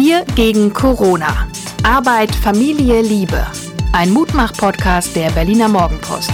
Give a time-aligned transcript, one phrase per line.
[0.00, 1.48] Wir gegen Corona.
[1.82, 3.44] Arbeit, Familie, Liebe.
[3.92, 6.30] Ein Mutmach-Podcast der Berliner Morgenpost.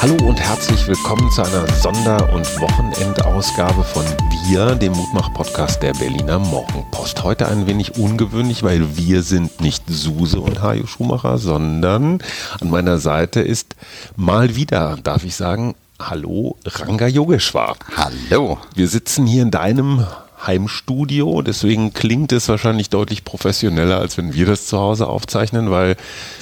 [0.00, 4.04] Hallo und herzlich willkommen zu einer Sonder- und Wochenendausgabe von
[4.46, 7.24] Wir, dem Mutmach-Podcast der Berliner Morgenpost.
[7.24, 12.22] Heute ein wenig ungewöhnlich, weil wir sind nicht Suse und Hajo Schumacher, sondern
[12.60, 13.74] an meiner Seite ist
[14.14, 17.74] mal wieder, darf ich sagen, Hallo, Ranga Yogeshwar.
[17.96, 18.58] Hallo.
[18.76, 20.06] Wir sitzen hier in deinem
[20.46, 21.42] Heimstudio.
[21.42, 25.96] Deswegen klingt es wahrscheinlich deutlich professioneller, als wenn wir das zu Hause aufzeichnen, weil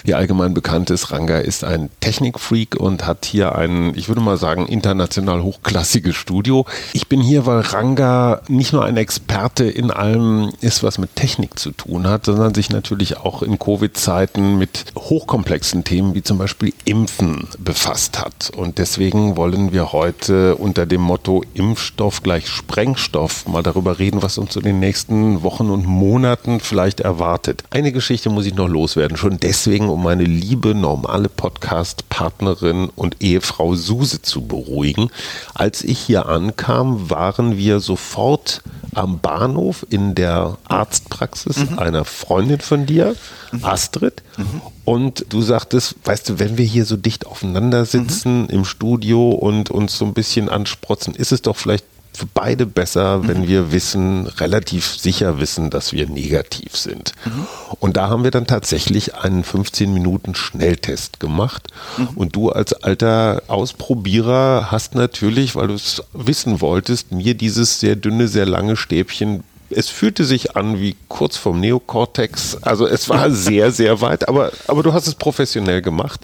[0.04, 4.36] wie allgemein bekannt ist, Ranga ist ein Technikfreak und hat hier ein, ich würde mal
[4.36, 6.66] sagen, international hochklassiges Studio.
[6.92, 11.58] Ich bin hier, weil Ranga nicht nur ein Experte in allem ist, was mit Technik
[11.58, 16.72] zu tun hat, sondern sich natürlich auch in Covid-Zeiten mit hochkomplexen Themen wie zum Beispiel
[16.84, 18.50] Impfen befasst hat.
[18.56, 24.22] Und deswegen wollen wir heute unter dem Motto Impfstoff gleich Sprengstoff mal darüber darüber reden,
[24.22, 27.62] was uns in den nächsten Wochen und Monaten vielleicht erwartet.
[27.70, 33.74] Eine Geschichte muss ich noch loswerden, schon deswegen, um meine liebe normale Podcast-Partnerin und Ehefrau
[33.74, 35.10] Suse zu beruhigen.
[35.54, 38.62] Als ich hier ankam, waren wir sofort
[38.94, 41.78] am Bahnhof in der Arztpraxis mhm.
[41.78, 43.14] einer Freundin von dir,
[43.52, 43.64] mhm.
[43.64, 44.22] Astrid.
[44.36, 44.62] Mhm.
[44.84, 48.48] Und du sagtest, weißt du, wenn wir hier so dicht aufeinander sitzen mhm.
[48.48, 51.84] im Studio und uns so ein bisschen ansprotzen, ist es doch vielleicht
[52.16, 53.28] für beide besser, mhm.
[53.28, 57.12] wenn wir wissen, relativ sicher wissen, dass wir negativ sind.
[57.24, 57.46] Mhm.
[57.78, 61.68] Und da haben wir dann tatsächlich einen 15 Minuten Schnelltest gemacht.
[61.98, 62.08] Mhm.
[62.14, 67.96] Und du als alter Ausprobierer hast natürlich, weil du es wissen wolltest, mir dieses sehr
[67.96, 72.58] dünne, sehr lange Stäbchen es fühlte sich an wie kurz vom Neokortex.
[72.62, 76.20] Also es war sehr, sehr weit, aber, aber du hast es professionell gemacht.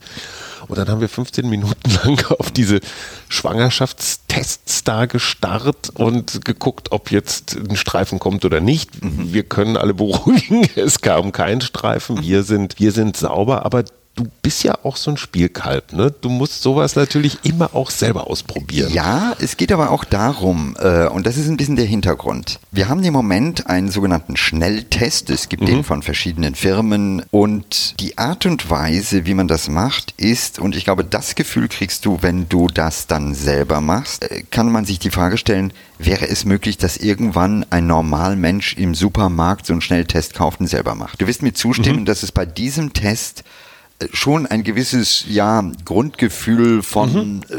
[0.72, 2.80] Und dann haben wir 15 Minuten lang auf diese
[3.28, 9.04] Schwangerschaftstests da gestarrt und geguckt, ob jetzt ein Streifen kommt oder nicht.
[9.04, 9.34] Mhm.
[9.34, 12.22] Wir können alle beruhigen, es kam kein Streifen.
[12.22, 16.10] Wir sind, wir sind sauber, aber du bist ja auch so ein Spielkalb, ne?
[16.20, 18.92] Du musst sowas natürlich immer auch selber ausprobieren.
[18.92, 22.60] Ja, es geht aber auch darum, äh, und das ist ein bisschen der Hintergrund.
[22.70, 25.30] Wir haben im Moment einen sogenannten Schnelltest.
[25.30, 25.66] Es gibt mhm.
[25.66, 27.22] den von verschiedenen Firmen.
[27.30, 31.68] Und die Art und Weise, wie man das macht, ist, und ich glaube, das Gefühl
[31.68, 35.72] kriegst du, wenn du das dann selber machst, äh, kann man sich die Frage stellen,
[35.98, 40.94] wäre es möglich, dass irgendwann ein Normalmensch im Supermarkt so einen Schnelltest kauft und selber
[40.94, 41.20] macht?
[41.22, 42.04] Du wirst mir zustimmen, mhm.
[42.04, 43.44] dass es bei diesem Test
[44.12, 47.40] schon ein gewisses ja, Grundgefühl von mhm.
[47.50, 47.56] äh,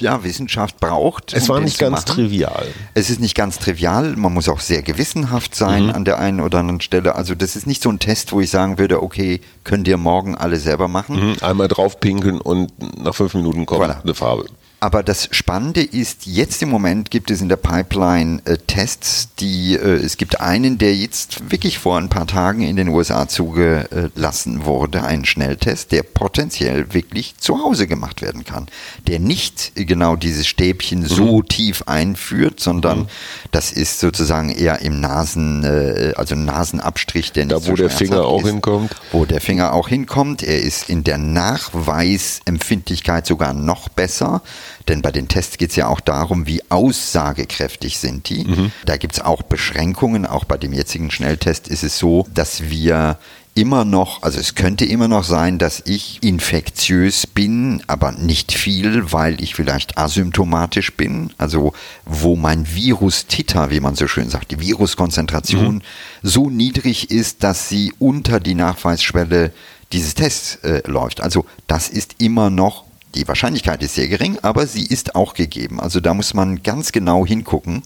[0.00, 1.32] ja, Wissenschaft braucht.
[1.32, 2.66] Es um war nicht ganz trivial.
[2.94, 4.16] Es ist nicht ganz trivial.
[4.16, 5.90] Man muss auch sehr gewissenhaft sein mhm.
[5.90, 7.14] an der einen oder anderen Stelle.
[7.14, 10.34] Also das ist nicht so ein Test, wo ich sagen würde, okay, könnt ihr morgen
[10.34, 11.30] alle selber machen.
[11.30, 11.36] Mhm.
[11.40, 14.02] Einmal draufpinkeln und nach fünf Minuten kommt voilà.
[14.02, 14.46] eine Farbe.
[14.84, 19.76] Aber das Spannende ist, jetzt im Moment gibt es in der Pipeline äh, Tests, die,
[19.76, 24.66] äh, es gibt einen, der jetzt wirklich vor ein paar Tagen in den USA zugelassen
[24.66, 28.66] wurde, einen Schnelltest, der potenziell wirklich zu Hause gemacht werden kann.
[29.06, 31.06] Der nicht genau dieses Stäbchen mhm.
[31.06, 33.06] so tief einführt, sondern mhm.
[33.52, 37.88] das ist sozusagen eher im Nasen, äh, also Nasenabstrich, der nicht Da, wo so der
[37.88, 38.94] Finger auch hinkommt.
[39.12, 40.42] Wo der Finger auch hinkommt.
[40.42, 44.42] Er ist in der Nachweisempfindlichkeit sogar noch besser.
[44.88, 48.44] Denn bei den Tests geht es ja auch darum, wie aussagekräftig sind die.
[48.44, 48.72] Mhm.
[48.84, 50.26] Da gibt es auch Beschränkungen.
[50.26, 53.18] Auch bei dem jetzigen Schnelltest ist es so, dass wir
[53.54, 59.12] immer noch, also es könnte immer noch sein, dass ich infektiös bin, aber nicht viel,
[59.12, 61.72] weil ich vielleicht asymptomatisch bin, also
[62.04, 65.82] wo mein Virus-Titer, wie man so schön sagt, die Viruskonzentration mhm.
[66.22, 69.52] so niedrig ist, dass sie unter die Nachweisschwelle
[69.92, 71.20] dieses Tests äh, läuft.
[71.20, 72.84] Also das ist immer noch
[73.14, 75.80] die Wahrscheinlichkeit ist sehr gering, aber sie ist auch gegeben.
[75.80, 77.82] Also da muss man ganz genau hingucken.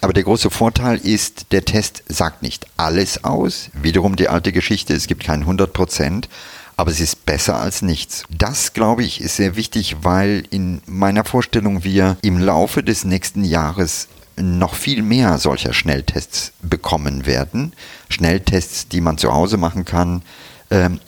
[0.00, 3.70] Aber der große Vorteil ist, der Test sagt nicht alles aus.
[3.74, 6.28] Wiederum die alte Geschichte, es gibt kein 100 Prozent,
[6.76, 8.24] aber es ist besser als nichts.
[8.28, 13.44] Das, glaube ich, ist sehr wichtig, weil in meiner Vorstellung wir im Laufe des nächsten
[13.44, 17.72] Jahres noch viel mehr solcher Schnelltests bekommen werden.
[18.08, 20.22] Schnelltests, die man zu Hause machen kann,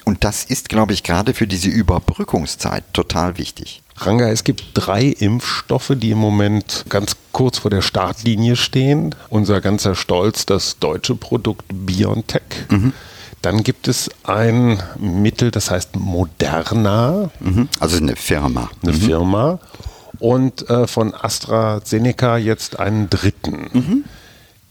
[0.04, 3.82] und das ist, glaube ich, gerade für diese Überbrückungszeit total wichtig.
[3.96, 9.14] Ranga, es gibt drei Impfstoffe, die im Moment ganz kurz vor der Startlinie stehen.
[9.30, 12.42] Unser ganzer Stolz, das deutsche Produkt BioNTech.
[12.70, 12.92] Mhm.
[13.40, 17.30] Dann gibt es ein Mittel, das heißt Moderna.
[17.40, 17.68] Mhm.
[17.78, 18.70] Also eine Firma.
[18.82, 19.00] Eine mhm.
[19.00, 19.60] Firma.
[20.18, 24.04] Und äh, von AstraZeneca jetzt einen dritten.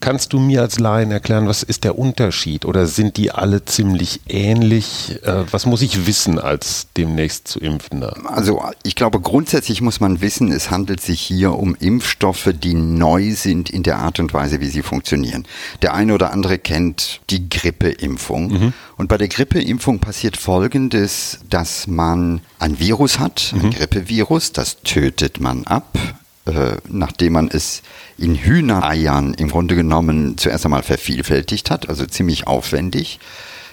[0.04, 4.20] Kannst du mir als Laien erklären, was ist der Unterschied oder sind die alle ziemlich
[4.28, 5.18] ähnlich?
[5.22, 8.14] Äh, was muss ich wissen als demnächst zu Impfender?
[8.26, 13.32] Also ich glaube, grundsätzlich muss man wissen, es handelt sich hier um Impfstoffe, die neu
[13.32, 15.46] sind in der Art und Weise, wie sie funktionieren.
[15.80, 18.48] Der eine oder andere kennt die Grippeimpfung.
[18.48, 18.72] Mhm.
[18.98, 23.70] Und bei der Grippeimpfung passiert Folgendes, dass man ein Virus hat, ein mhm.
[23.70, 25.96] Grippevirus, das tötet man ab
[26.46, 27.82] äh, nachdem man es
[28.18, 33.18] in Hühnereiern im Grunde genommen zuerst einmal vervielfältigt hat, also ziemlich aufwendig.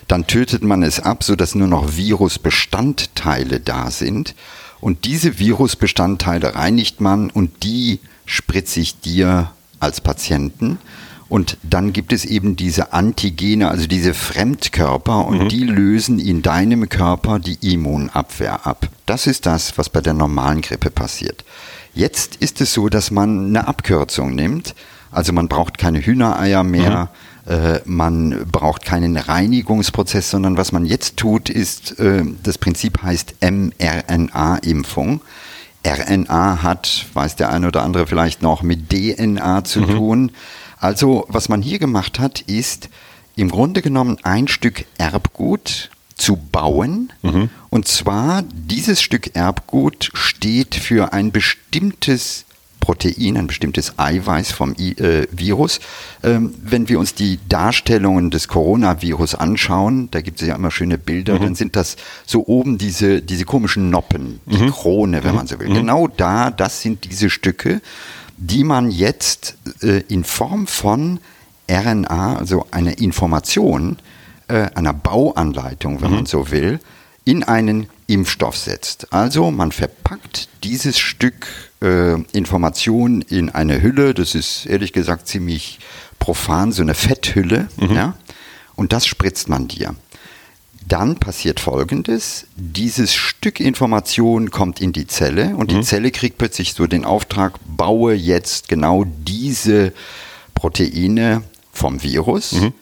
[0.07, 4.35] Dann tötet man es ab, sodass nur noch Virusbestandteile da sind.
[4.79, 10.79] Und diese Virusbestandteile reinigt man und die spritze ich dir als Patienten.
[11.29, 15.49] Und dann gibt es eben diese Antigene, also diese Fremdkörper, und mhm.
[15.49, 18.89] die lösen in deinem Körper die Immunabwehr ab.
[19.05, 21.45] Das ist das, was bei der normalen Grippe passiert.
[21.93, 24.75] Jetzt ist es so, dass man eine Abkürzung nimmt.
[25.11, 27.09] Also man braucht keine Hühnereier mehr,
[27.45, 27.51] mhm.
[27.51, 33.35] äh, man braucht keinen Reinigungsprozess, sondern was man jetzt tut, ist, äh, das Prinzip heißt
[33.41, 35.21] mRNA-Impfung.
[35.85, 39.95] RNA hat, weiß der eine oder andere vielleicht noch, mit DNA zu mhm.
[39.95, 40.31] tun.
[40.79, 42.89] Also was man hier gemacht hat, ist
[43.35, 47.11] im Grunde genommen ein Stück Erbgut zu bauen.
[47.21, 47.49] Mhm.
[47.71, 52.43] Und zwar, dieses Stück Erbgut steht für ein bestimmtes
[52.81, 55.79] Protein, ein bestimmtes Eiweiß vom I äh, Virus.
[56.21, 60.97] Ähm, wenn wir uns die Darstellungen des Coronavirus anschauen, da gibt es ja immer schöne
[60.97, 61.43] Bilder, mhm.
[61.43, 61.95] dann sind das
[62.25, 64.71] so oben diese, diese komischen Noppen, die mhm.
[64.71, 65.69] Krone, wenn man so will.
[65.69, 65.75] Mhm.
[65.75, 67.81] Genau da, das sind diese Stücke,
[68.35, 71.21] die man jetzt äh, in Form von
[71.69, 73.97] RNA, also einer Information,
[74.49, 76.15] äh, einer Bauanleitung, wenn mhm.
[76.17, 76.81] man so will,
[77.25, 79.13] in einen Impfstoff setzt.
[79.13, 81.47] Also man verpackt dieses Stück
[81.81, 85.79] äh, Information in eine Hülle, das ist ehrlich gesagt ziemlich
[86.19, 87.95] profan, so eine Fetthülle, mhm.
[87.95, 88.15] ja,
[88.75, 89.95] und das spritzt man dir.
[90.87, 95.77] Dann passiert Folgendes, dieses Stück Information kommt in die Zelle und mhm.
[95.77, 99.93] die Zelle kriegt plötzlich so den Auftrag, baue jetzt genau diese
[100.53, 102.73] Proteine vom Virus mhm.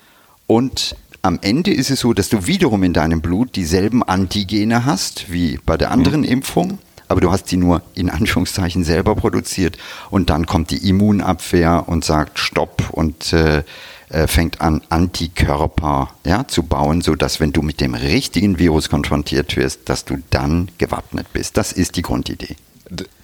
[0.47, 5.31] und am Ende ist es so, dass du wiederum in deinem Blut dieselben Antigene hast
[5.31, 6.27] wie bei der anderen mhm.
[6.27, 9.77] Impfung, aber du hast sie nur in Anführungszeichen selber produziert
[10.09, 13.63] und dann kommt die Immunabwehr und sagt Stopp und äh,
[14.09, 19.55] äh, fängt an, Antikörper ja, zu bauen, sodass wenn du mit dem richtigen Virus konfrontiert
[19.55, 21.57] wirst, dass du dann gewappnet bist.
[21.57, 22.55] Das ist die Grundidee.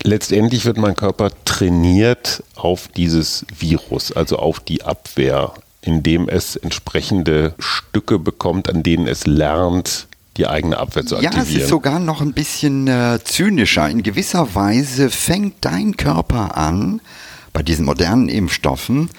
[0.03, 5.53] Letztendlich wird mein Körper trainiert auf dieses Virus, also auf die Abwehr
[5.85, 11.45] indem es entsprechende Stücke bekommt, an denen es lernt, die eigene Abwehr zu aktivieren.
[11.45, 13.89] Ja, es ist sogar noch ein bisschen äh, zynischer.
[13.89, 17.01] In gewisser Weise fängt dein Körper an,
[17.53, 19.09] bei diesen modernen Impfstoffen,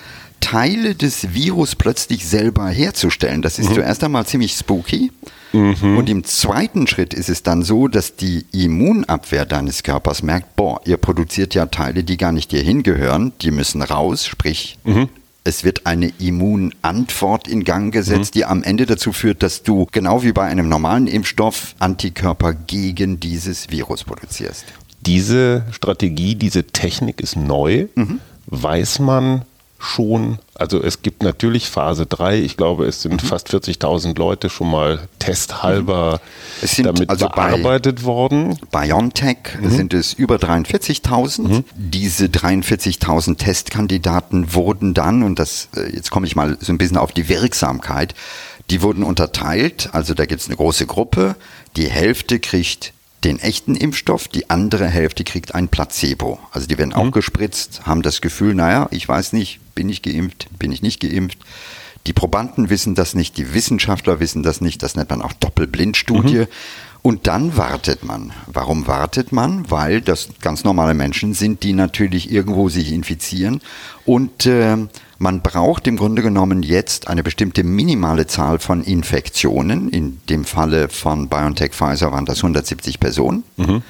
[0.40, 3.40] Teile des Virus plötzlich selber herzustellen.
[3.40, 3.74] Das ist mhm.
[3.76, 5.10] zuerst einmal ziemlich spooky.
[5.52, 5.96] Mhm.
[5.96, 10.80] Und im zweiten Schritt ist es dann so, dass die Immunabwehr deines Körpers merkt, boah,
[10.84, 15.08] ihr produziert ja Teile, die gar nicht hier hingehören, die müssen raus, sprich, mhm
[15.46, 18.38] es wird eine Immunantwort in Gang gesetzt, mhm.
[18.38, 23.20] die am Ende dazu führt, dass du genau wie bei einem normalen Impfstoff Antikörper gegen
[23.20, 24.64] dieses Virus produzierst.
[25.02, 27.86] Diese Strategie, diese Technik ist neu.
[27.94, 28.20] Mhm.
[28.46, 29.42] Weiß man,
[29.78, 33.26] schon, also es gibt natürlich Phase 3, ich glaube, es sind mhm.
[33.26, 36.20] fast 40.000 Leute schon mal testhalber
[36.60, 36.66] mhm.
[36.66, 38.58] sind damit also bearbeitet bei worden.
[38.70, 39.70] BioNTech mhm.
[39.70, 41.42] sind es über 43.000.
[41.42, 41.64] Mhm.
[41.74, 46.96] Diese 43.000 Testkandidaten wurden dann, und das, äh, jetzt komme ich mal so ein bisschen
[46.96, 48.14] auf die Wirksamkeit,
[48.70, 51.36] die wurden unterteilt, also da gibt es eine große Gruppe,
[51.76, 52.92] die Hälfte kriegt
[53.26, 56.38] den echten Impfstoff, die andere Hälfte kriegt ein Placebo.
[56.52, 56.94] Also die werden mhm.
[56.94, 61.00] auch gespritzt, haben das Gefühl, naja, ich weiß nicht, bin ich geimpft, bin ich nicht
[61.00, 61.38] geimpft.
[62.06, 66.38] Die Probanden wissen das nicht, die Wissenschaftler wissen das nicht, das nennt man auch Doppelblindstudie.
[66.38, 66.46] Mhm.
[67.06, 68.32] Und dann wartet man.
[68.48, 69.70] Warum wartet man?
[69.70, 73.60] Weil das ganz normale Menschen sind, die natürlich irgendwo sich infizieren.
[74.04, 74.76] Und äh,
[75.16, 79.88] man braucht im Grunde genommen jetzt eine bestimmte minimale Zahl von Infektionen.
[79.88, 83.44] In dem Falle von BioNTech Pfizer waren das 170 Personen.
[83.56, 83.82] Mhm.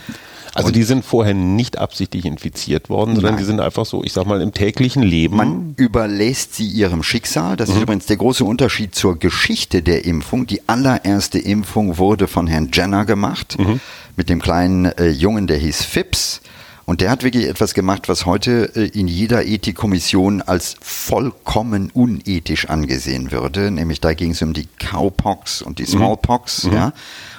[0.57, 3.39] Also die sind vorher nicht absichtlich infiziert worden, sondern Nein.
[3.39, 5.37] die sind einfach so, ich sag mal, im täglichen Leben.
[5.37, 7.57] Man überlässt sie ihrem Schicksal.
[7.57, 7.77] Das mhm.
[7.77, 10.47] ist übrigens der große Unterschied zur Geschichte der Impfung.
[10.47, 13.81] Die allererste Impfung wurde von Herrn Jenner gemacht, mhm.
[14.17, 16.41] mit dem kleinen äh, Jungen, der hieß Phipps.
[16.87, 22.69] Und der hat wirklich etwas gemacht, was heute äh, in jeder Ethikkommission als vollkommen unethisch
[22.69, 23.73] angesehen würde.
[23.73, 25.89] Nämlich da ging es um die Cowpox und die mhm.
[25.89, 26.65] Smallpox.
[26.65, 26.73] Mhm.
[26.73, 26.93] Ja.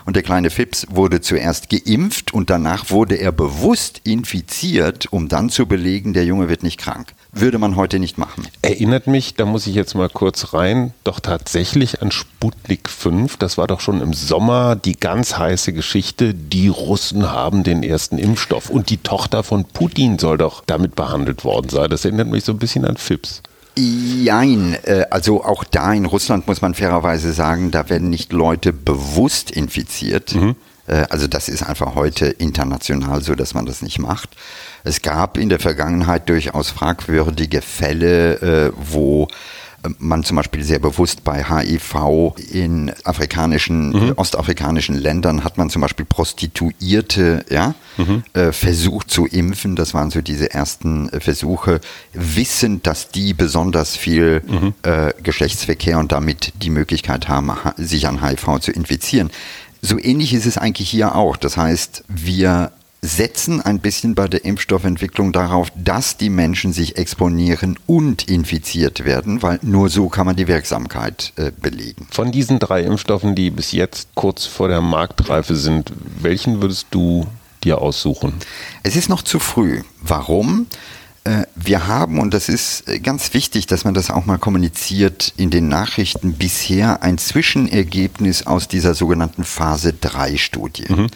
[0.06, 5.50] Und der kleine Phipps wurde zuerst geimpft und danach wurde er bewusst infiziert, um dann
[5.50, 7.14] zu belegen, der Junge wird nicht krank.
[7.40, 8.48] Würde man heute nicht machen.
[8.62, 13.38] Erinnert mich, da muss ich jetzt mal kurz rein, doch tatsächlich an Sputnik 5.
[13.38, 16.34] Das war doch schon im Sommer die ganz heiße Geschichte.
[16.34, 21.44] Die Russen haben den ersten Impfstoff und die Tochter von Putin soll doch damit behandelt
[21.44, 21.90] worden sein.
[21.90, 23.42] Das erinnert mich so ein bisschen an FIPS.
[23.78, 28.74] Jein, äh, also auch da in Russland muss man fairerweise sagen, da werden nicht Leute
[28.74, 30.34] bewusst infiziert.
[30.34, 30.56] Mhm.
[30.88, 34.30] Äh, also das ist einfach heute international so, dass man das nicht macht.
[34.84, 39.28] Es gab in der Vergangenheit durchaus fragwürdige Fälle, äh, wo
[40.00, 44.14] man zum Beispiel sehr bewusst bei HIV in afrikanischen, mhm.
[44.16, 48.24] ostafrikanischen Ländern hat man zum Beispiel Prostituierte ja, mhm.
[48.34, 49.76] äh, versucht zu impfen.
[49.76, 51.80] Das waren so diese ersten äh, Versuche,
[52.14, 54.74] wissend, dass die besonders viel mhm.
[54.84, 59.30] äh, Geschlechtsverkehr und damit die Möglichkeit haben, sich an HIV zu infizieren.
[59.82, 61.38] So ähnlich ist es eigentlich hier auch.
[61.38, 67.78] Das heißt, wir setzen ein bisschen bei der Impfstoffentwicklung darauf, dass die Menschen sich exponieren
[67.86, 72.08] und infiziert werden, weil nur so kann man die Wirksamkeit äh, belegen.
[72.12, 77.28] Von diesen drei Impfstoffen, die bis jetzt kurz vor der Marktreife sind, welchen würdest du
[77.64, 78.34] dir aussuchen?
[78.84, 79.82] Es ist noch zu früh.
[80.02, 80.68] Warum?
[81.28, 85.34] Äh, wir haben, und das ist äh, ganz wichtig, dass man das auch mal kommuniziert
[85.36, 90.86] in den Nachrichten, bisher ein Zwischenergebnis aus dieser sogenannten Phase 3 Studie.
[90.88, 91.08] Mhm.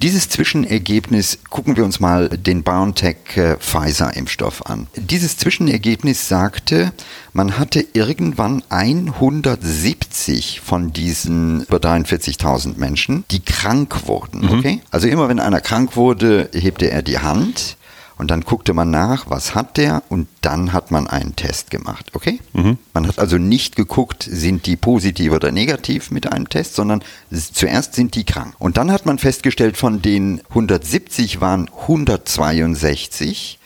[0.00, 4.86] Dieses Zwischenergebnis, gucken wir uns mal den BioNTech-Pfizer-Impfstoff an.
[4.96, 6.94] Dieses Zwischenergebnis sagte,
[7.34, 14.40] man hatte irgendwann 170 von diesen über 43.000 Menschen, die krank wurden.
[14.40, 14.58] Mhm.
[14.58, 14.80] Okay?
[14.90, 17.76] Also immer wenn einer krank wurde, hebte er die Hand
[18.20, 22.10] und dann guckte man nach, was hat der und dann hat man einen Test gemacht,
[22.12, 22.38] okay?
[22.52, 22.76] Mhm.
[22.92, 27.94] Man hat also nicht geguckt, sind die positiv oder negativ mit einem Test, sondern zuerst
[27.94, 28.54] sind die krank.
[28.58, 33.58] Und dann hat man festgestellt, von den 170 waren 162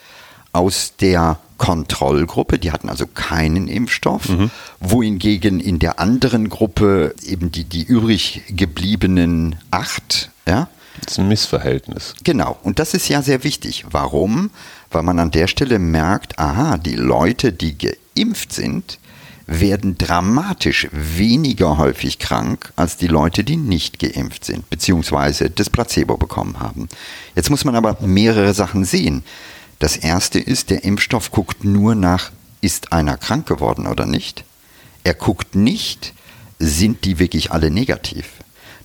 [0.53, 4.53] aus der Kontrollgruppe, die hatten also keinen Impfstoff, mhm.
[4.79, 10.69] wohingegen in der anderen Gruppe eben die, die übrig gebliebenen acht, ja,
[11.01, 12.15] das ist ein Missverhältnis.
[12.23, 13.85] Genau, und das ist ja sehr wichtig.
[13.91, 14.51] Warum?
[14.91, 18.99] Weil man an der Stelle merkt, aha, die Leute, die geimpft sind,
[19.47, 26.17] werden dramatisch weniger häufig krank als die Leute, die nicht geimpft sind, beziehungsweise das Placebo
[26.17, 26.89] bekommen haben.
[27.35, 29.23] Jetzt muss man aber mehrere Sachen sehen.
[29.79, 34.45] Das erste ist, der Impfstoff guckt nur nach, ist einer krank geworden oder nicht.
[35.03, 36.15] Er guckt nicht,
[36.59, 38.27] sind die wirklich alle negativ.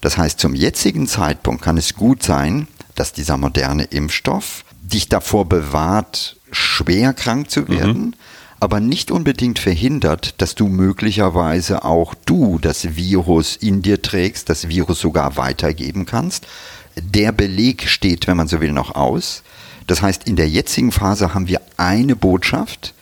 [0.01, 5.47] Das heißt, zum jetzigen Zeitpunkt kann es gut sein, dass dieser moderne Impfstoff dich davor
[5.47, 7.67] bewahrt, schwer krank zu mhm.
[7.69, 8.13] werden, mhm.
[8.59, 14.67] aber nicht unbedingt verhindert, dass du möglicherweise auch du das Virus in dir trägst, das
[14.67, 16.47] Virus sogar weitergeben kannst.
[17.01, 19.43] Der Beleg steht, wenn man so will, noch aus.
[19.87, 22.93] Das heißt, in der jetzigen Phase haben wir eine Botschaft.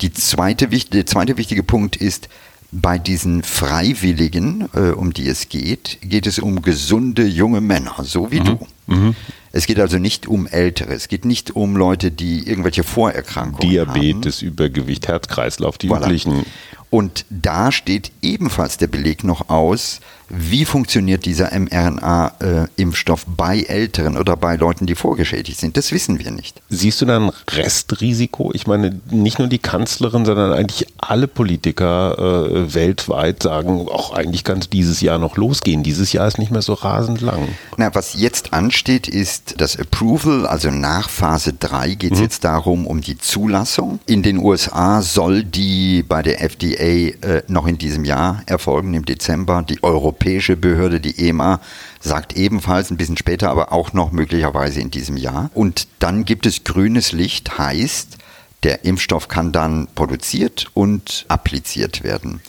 [0.00, 2.28] Die zweite, der zweite wichtige Punkt ist,
[2.72, 8.30] bei diesen Freiwilligen, äh, um die es geht, geht es um gesunde junge Männer, so
[8.30, 8.44] wie mhm.
[8.44, 8.66] du.
[8.86, 9.14] Mhm.
[9.52, 13.94] Es geht also nicht um Ältere, es geht nicht um Leute, die irgendwelche Vorerkrankungen Diabetes,
[13.94, 14.00] haben.
[14.02, 16.04] Diabetes, Übergewicht, Herzkreislauf, die voilà.
[16.04, 16.46] üblichen.
[16.90, 24.36] Und da steht ebenfalls der Beleg noch aus, wie funktioniert dieser mRNA-Impfstoff bei Älteren oder
[24.36, 25.76] bei Leuten, die vorgeschädigt sind.
[25.76, 26.62] Das wissen wir nicht.
[26.68, 28.52] Siehst du da ein Restrisiko?
[28.54, 32.16] Ich meine, nicht nur die Kanzlerin, sondern eigentlich alle Politiker
[32.48, 35.82] äh, weltweit sagen, auch eigentlich kann es dieses Jahr noch losgehen.
[35.82, 37.48] Dieses Jahr ist nicht mehr so rasend lang.
[37.76, 42.24] Na, was jetzt ansteht, ist das Approval, also nach Phase 3 geht es mhm.
[42.24, 43.98] jetzt darum, um die Zulassung.
[44.06, 49.04] In den USA soll die bei der FDA äh, noch in diesem Jahr erfolgen, im
[49.04, 49.62] Dezember.
[49.62, 51.60] Die europäische Behörde, die EMA,
[52.00, 55.50] sagt ebenfalls ein bisschen später, aber auch noch möglicherweise in diesem Jahr.
[55.54, 58.16] Und dann gibt es grünes Licht, heißt,
[58.62, 62.40] der Impfstoff kann dann produziert und appliziert werden.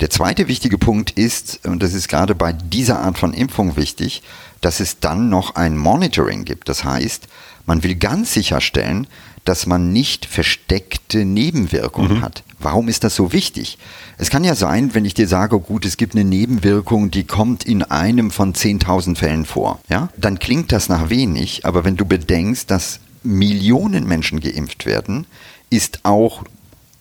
[0.00, 4.22] Der zweite wichtige Punkt ist, und das ist gerade bei dieser Art von Impfung wichtig,
[4.60, 6.68] dass es dann noch ein Monitoring gibt.
[6.68, 7.28] Das heißt,
[7.66, 9.06] man will ganz sicherstellen,
[9.44, 12.22] dass man nicht versteckte Nebenwirkungen mhm.
[12.22, 12.42] hat.
[12.60, 13.78] Warum ist das so wichtig?
[14.18, 17.64] Es kann ja sein, wenn ich dir sage, gut, es gibt eine Nebenwirkung, die kommt
[17.64, 20.10] in einem von 10.000 Fällen vor, ja?
[20.16, 25.26] Dann klingt das nach wenig, aber wenn du bedenkst, dass Millionen Menschen geimpft werden,
[25.70, 26.44] ist auch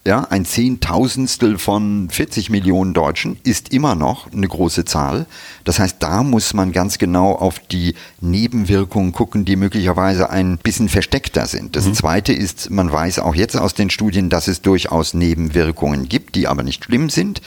[0.05, 5.25] ja, ein Zehntausendstel von 40 Millionen Deutschen ist immer noch eine große Zahl.
[5.65, 10.87] Das heißt, da muss man ganz genau auf die Nebenwirkungen gucken, die möglicherweise ein bisschen
[10.87, 11.75] versteckter sind.
[11.75, 11.95] Das mhm.
[11.95, 16.47] Zweite ist, man weiß auch jetzt aus den Studien, dass es durchaus Nebenwirkungen gibt, die
[16.47, 17.41] aber nicht schlimm sind.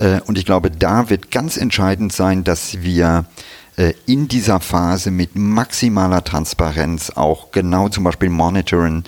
[0.00, 3.26] Äh, und ich glaube, da wird ganz entscheidend sein, dass wir
[3.76, 9.04] äh, in dieser Phase mit maximaler Transparenz auch genau zum Beispiel monitoren,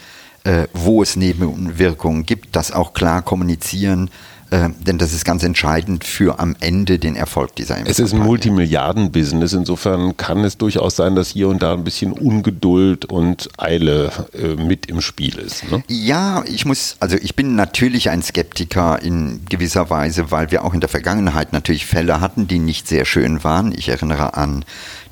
[0.47, 4.11] äh, wo es Nebenwirkungen gibt, das auch klar kommunizieren,
[4.50, 8.21] äh, denn das ist ganz entscheidend für am Ende den Erfolg dieser Es ist ein
[8.21, 14.12] Multimilliarden-Business, insofern kann es durchaus sein, dass hier und da ein bisschen Ungeduld und Eile
[14.35, 15.69] äh, mit im Spiel ist.
[15.69, 15.83] Ne?
[15.88, 20.75] Ja, ich muss, also ich bin natürlich ein Skeptiker in gewisser Weise, weil wir auch
[20.75, 23.73] in der Vergangenheit natürlich Fälle hatten, die nicht sehr schön waren.
[23.76, 24.65] Ich erinnere an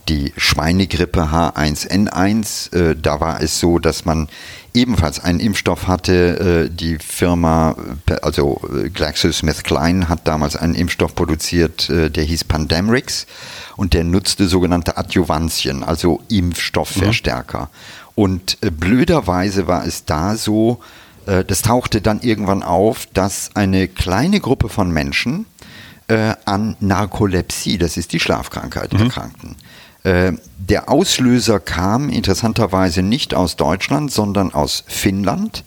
[0.08, 2.76] die Schweinegrippe H1N1.
[2.76, 4.28] Äh, da war es so, dass man
[4.74, 6.66] ebenfalls einen Impfstoff hatte.
[6.66, 7.76] Äh, die Firma,
[8.22, 13.26] also äh, GlaxoSmithKline hat damals einen Impfstoff produziert, äh, der hieß Pandemrix
[13.76, 17.62] und der nutzte sogenannte Adjuvantien, also Impfstoffverstärker.
[17.62, 17.68] Mhm.
[18.16, 20.78] Und blöderweise war es da so,
[21.26, 25.46] das tauchte dann irgendwann auf, dass eine kleine Gruppe von Menschen
[26.06, 29.00] an Narkolepsie, das ist die Schlafkrankheit, mhm.
[29.00, 29.56] erkrankten.
[30.04, 35.64] Äh, der Auslöser kam interessanterweise nicht aus Deutschland, sondern aus Finnland.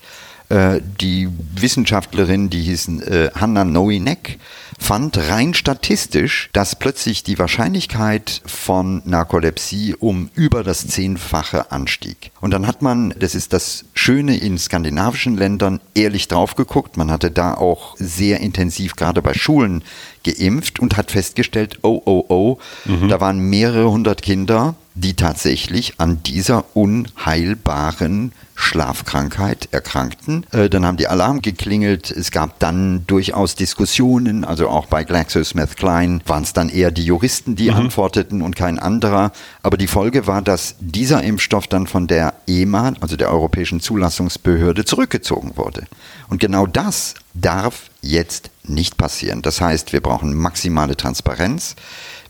[0.50, 4.40] Äh, die Wissenschaftlerin, die hieß äh, Hanna Noinek,
[4.80, 12.32] fand rein statistisch, dass plötzlich die Wahrscheinlichkeit von Narkolepsie um über das Zehnfache anstieg.
[12.48, 16.96] Und dann hat man, das ist das Schöne in skandinavischen Ländern, ehrlich drauf geguckt.
[16.96, 19.84] Man hatte da auch sehr intensiv gerade bei Schulen
[20.24, 23.10] geimpft und hat festgestellt, oh, oh, oh, mhm.
[23.10, 30.46] da waren mehrere hundert Kinder, die tatsächlich an dieser unheilbaren Schlafkrankheit erkrankten.
[30.52, 32.10] Äh, dann haben die Alarm geklingelt.
[32.10, 37.56] Es gab dann durchaus Diskussionen, also auch bei GlaxoSmithKline waren es dann eher die Juristen,
[37.56, 37.78] die mhm.
[37.78, 39.32] antworteten und kein anderer.
[39.62, 44.86] Aber die Folge war, dass dieser Impfstoff dann von der EMA, also der Europäischen Zulassungsbehörde,
[44.86, 45.88] zurückgezogen wurde.
[46.30, 49.42] Und genau das darf jetzt nicht passieren.
[49.42, 51.76] Das heißt, wir brauchen maximale Transparenz.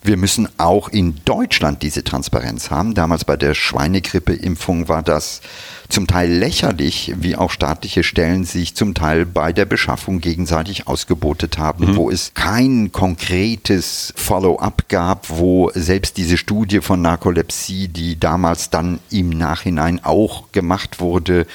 [0.02, 2.94] Wir müssen auch in Deutschland diese Transparenz haben.
[2.94, 5.40] Damals bei der Schweinegrippeimpfung war das
[5.88, 11.58] zum Teil lächerlich, wie auch staatliche Stellen sich zum Teil bei der Beschaffung gegenseitig ausgebotet
[11.58, 11.96] haben, mhm.
[11.96, 19.00] wo es kein konkretes Follow-up gab, wo selbst diese Studie von Narkolepsie, die damals dann
[19.10, 21.46] im Nachhinein auch gemacht wurde,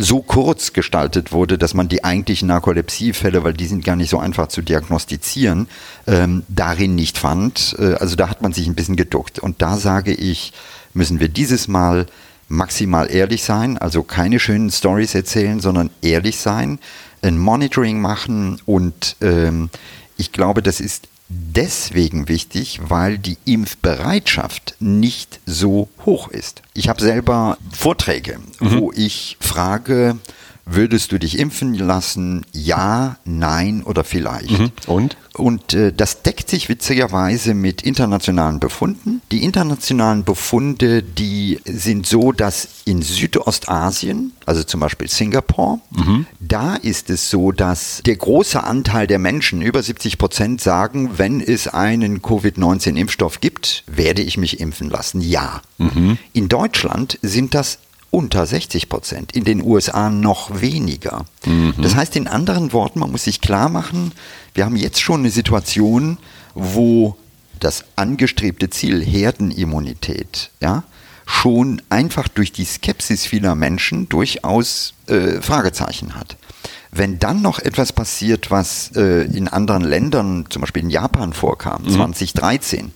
[0.00, 4.18] so kurz gestaltet wurde, dass man die eigentlichen Narkolepsiefälle, weil die sind gar nicht so
[4.18, 5.66] einfach zu diagnostizieren,
[6.06, 7.74] ähm, darin nicht fand.
[7.78, 9.40] Äh, also da hat man sich ein bisschen geduckt.
[9.40, 10.52] Und da sage ich,
[10.94, 12.06] müssen wir dieses Mal
[12.48, 16.78] maximal ehrlich sein, also keine schönen Stories erzählen, sondern ehrlich sein,
[17.20, 19.68] ein Monitoring machen und ähm,
[20.16, 26.62] ich glaube, das ist deswegen wichtig, weil die Impfbereitschaft nicht so hoch ist.
[26.74, 28.80] Ich habe selber Vorträge, mhm.
[28.80, 30.18] wo ich frage,
[30.70, 32.44] Würdest du dich impfen lassen?
[32.52, 34.58] Ja, nein oder vielleicht?
[34.58, 34.70] Mhm.
[34.86, 35.16] Und?
[35.32, 39.22] Und äh, das deckt sich witzigerweise mit internationalen Befunden.
[39.32, 46.26] Die internationalen Befunde, die sind so, dass in Südostasien, also zum Beispiel Singapur, mhm.
[46.40, 51.40] da ist es so, dass der große Anteil der Menschen, über 70 Prozent, sagen, wenn
[51.40, 55.20] es einen Covid-19-Impfstoff gibt, werde ich mich impfen lassen.
[55.22, 55.62] Ja.
[55.78, 56.18] Mhm.
[56.32, 57.78] In Deutschland sind das
[58.10, 61.26] unter 60 Prozent, in den USA noch weniger.
[61.44, 61.74] Mhm.
[61.78, 64.12] Das heißt in anderen Worten, man muss sich klar machen,
[64.54, 66.18] wir haben jetzt schon eine Situation,
[66.54, 67.16] wo
[67.60, 70.84] das angestrebte Ziel Herdenimmunität, ja,
[71.26, 76.36] schon einfach durch die Skepsis vieler Menschen durchaus äh, Fragezeichen hat.
[76.90, 81.82] Wenn dann noch etwas passiert, was äh, in anderen Ländern, zum Beispiel in Japan vorkam,
[81.82, 81.90] mhm.
[81.90, 82.92] 2013,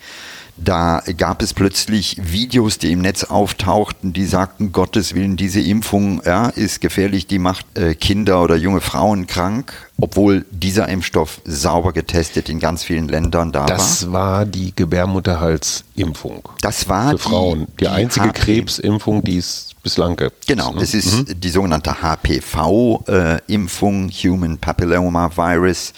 [0.56, 6.22] da gab es plötzlich Videos, die im Netz auftauchten, die sagten, Gottes Willen, diese Impfung
[6.24, 11.92] ja, ist gefährlich, die macht äh, Kinder oder junge Frauen krank, obwohl dieser Impfstoff sauber
[11.92, 13.78] getestet in ganz vielen Ländern da das war.
[13.78, 16.48] Das war die Gebärmutterhalsimpfung.
[16.60, 17.66] Das war für Frauen.
[17.72, 18.40] Die, die einzige HP.
[18.40, 20.46] Krebsimpfung, die es bislang gibt.
[20.46, 20.82] Genau, ne?
[20.82, 21.40] es ist mhm.
[21.40, 25.92] die sogenannte HPV-Impfung, äh, Human Papilloma Virus.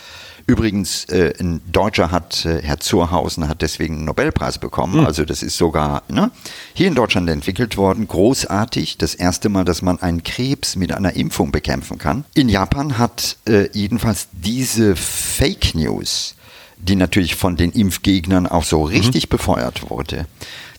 [0.46, 5.00] Übrigens, äh, ein Deutscher hat, äh, Herr Zurhausen, hat deswegen einen Nobelpreis bekommen.
[5.00, 5.06] Mhm.
[5.06, 6.30] Also das ist sogar ne,
[6.74, 8.06] hier in Deutschland entwickelt worden.
[8.06, 8.98] Großartig.
[8.98, 12.24] Das erste Mal, dass man einen Krebs mit einer Impfung bekämpfen kann.
[12.34, 16.34] In Japan hat äh, jedenfalls diese Fake News,
[16.76, 19.30] die natürlich von den Impfgegnern auch so richtig mhm.
[19.30, 20.26] befeuert wurde,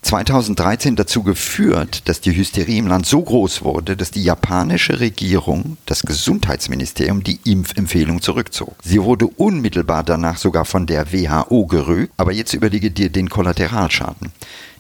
[0.05, 5.77] 2013 dazu geführt, dass die Hysterie im Land so groß wurde, dass die japanische Regierung,
[5.87, 8.75] das Gesundheitsministerium, die Impfempfehlung zurückzog.
[8.83, 12.13] Sie wurde unmittelbar danach sogar von der WHO gerügt.
[12.17, 14.31] Aber jetzt überlege dir den Kollateralschaden.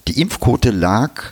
[0.07, 1.23] Die Impfquote lag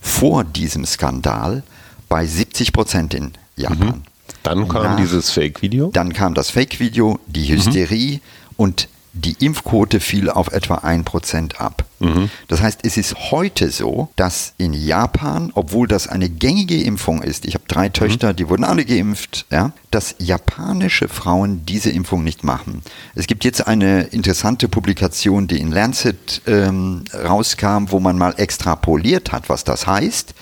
[0.00, 1.64] vor diesem Skandal
[2.08, 3.78] bei 70 Prozent in Japan.
[3.88, 4.02] Mhm.
[4.44, 5.90] Dann kam Nach, dieses Fake-Video.
[5.92, 8.20] Dann kam das Fake-Video, die Hysterie mhm.
[8.56, 11.84] und die Impfquote fiel auf etwa 1% ab.
[11.98, 12.30] Mhm.
[12.48, 17.44] Das heißt, es ist heute so, dass in Japan, obwohl das eine gängige Impfung ist,
[17.44, 17.92] ich habe drei mhm.
[17.92, 22.82] Töchter, die wurden alle geimpft, ja, dass japanische Frauen diese Impfung nicht machen.
[23.14, 29.32] Es gibt jetzt eine interessante Publikation, die in Lancet ähm, rauskam, wo man mal extrapoliert
[29.32, 30.34] hat, was das heißt.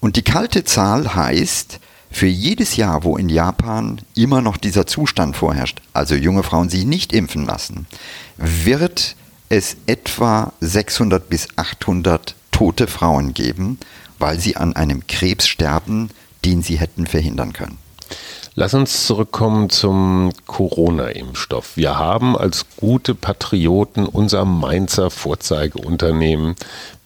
[0.00, 1.80] Und die kalte Zahl heißt,
[2.16, 6.86] für jedes Jahr, wo in Japan immer noch dieser Zustand vorherrscht, also junge Frauen sich
[6.86, 7.86] nicht impfen lassen,
[8.38, 9.16] wird
[9.50, 13.78] es etwa 600 bis 800 tote Frauen geben,
[14.18, 16.08] weil sie an einem Krebs sterben,
[16.42, 17.76] den sie hätten verhindern können.
[18.54, 21.76] Lass uns zurückkommen zum Corona-Impfstoff.
[21.76, 26.56] Wir haben als gute Patrioten unser Mainzer Vorzeigeunternehmen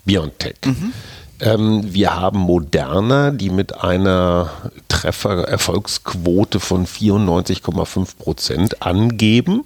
[0.05, 0.59] BioNTech.
[0.67, 0.93] Mhm.
[1.41, 4.51] Ähm, wir haben Moderna, die mit einer
[4.89, 9.65] Treffererfolgsquote von 94,5 Prozent angeben.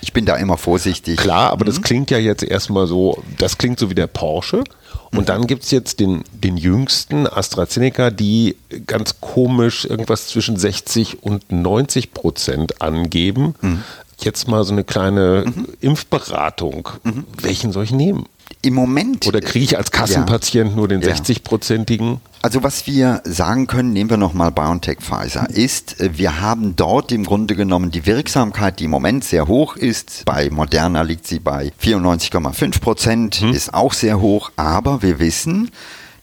[0.00, 1.16] Ich bin da immer vorsichtig.
[1.16, 1.68] Klar, aber mhm.
[1.68, 4.62] das klingt ja jetzt erstmal so, das klingt so wie der Porsche.
[5.10, 5.24] Und mhm.
[5.26, 11.50] dann gibt es jetzt den, den jüngsten AstraZeneca, die ganz komisch irgendwas zwischen 60 und
[11.50, 13.54] 90 Prozent angeben.
[13.60, 13.82] Mhm.
[14.18, 15.68] Jetzt mal so eine kleine mhm.
[15.80, 16.88] Impfberatung.
[17.02, 17.24] Mhm.
[17.40, 18.26] Welchen soll ich nehmen?
[18.62, 19.26] Im Moment.
[19.26, 20.76] Oder kriege ich als Kassenpatient ja.
[20.76, 22.18] nur den 60-prozentigen?
[22.42, 27.12] Also was wir sagen können, nehmen wir nochmal BioNTech Pfizer, ist, äh, wir haben dort
[27.12, 30.22] im Grunde genommen die Wirksamkeit, die im Moment sehr hoch ist.
[30.26, 33.52] Bei Moderna liegt sie bei 94,5 Prozent, hm.
[33.52, 35.70] ist auch sehr hoch, aber wir wissen,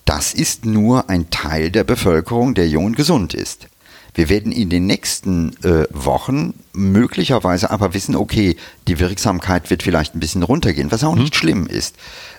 [0.06, 3.68] das ist nur ein Teil der Bevölkerung, der jung und gesund ist.
[4.13, 8.56] Wir werden in den nächsten äh, Wochen möglicherweise aber wissen, okay,
[8.88, 11.39] die Wirksamkeit wird vielleicht ein bisschen runtergehen, was auch nicht hm.
[11.39, 11.95] schlimm ist.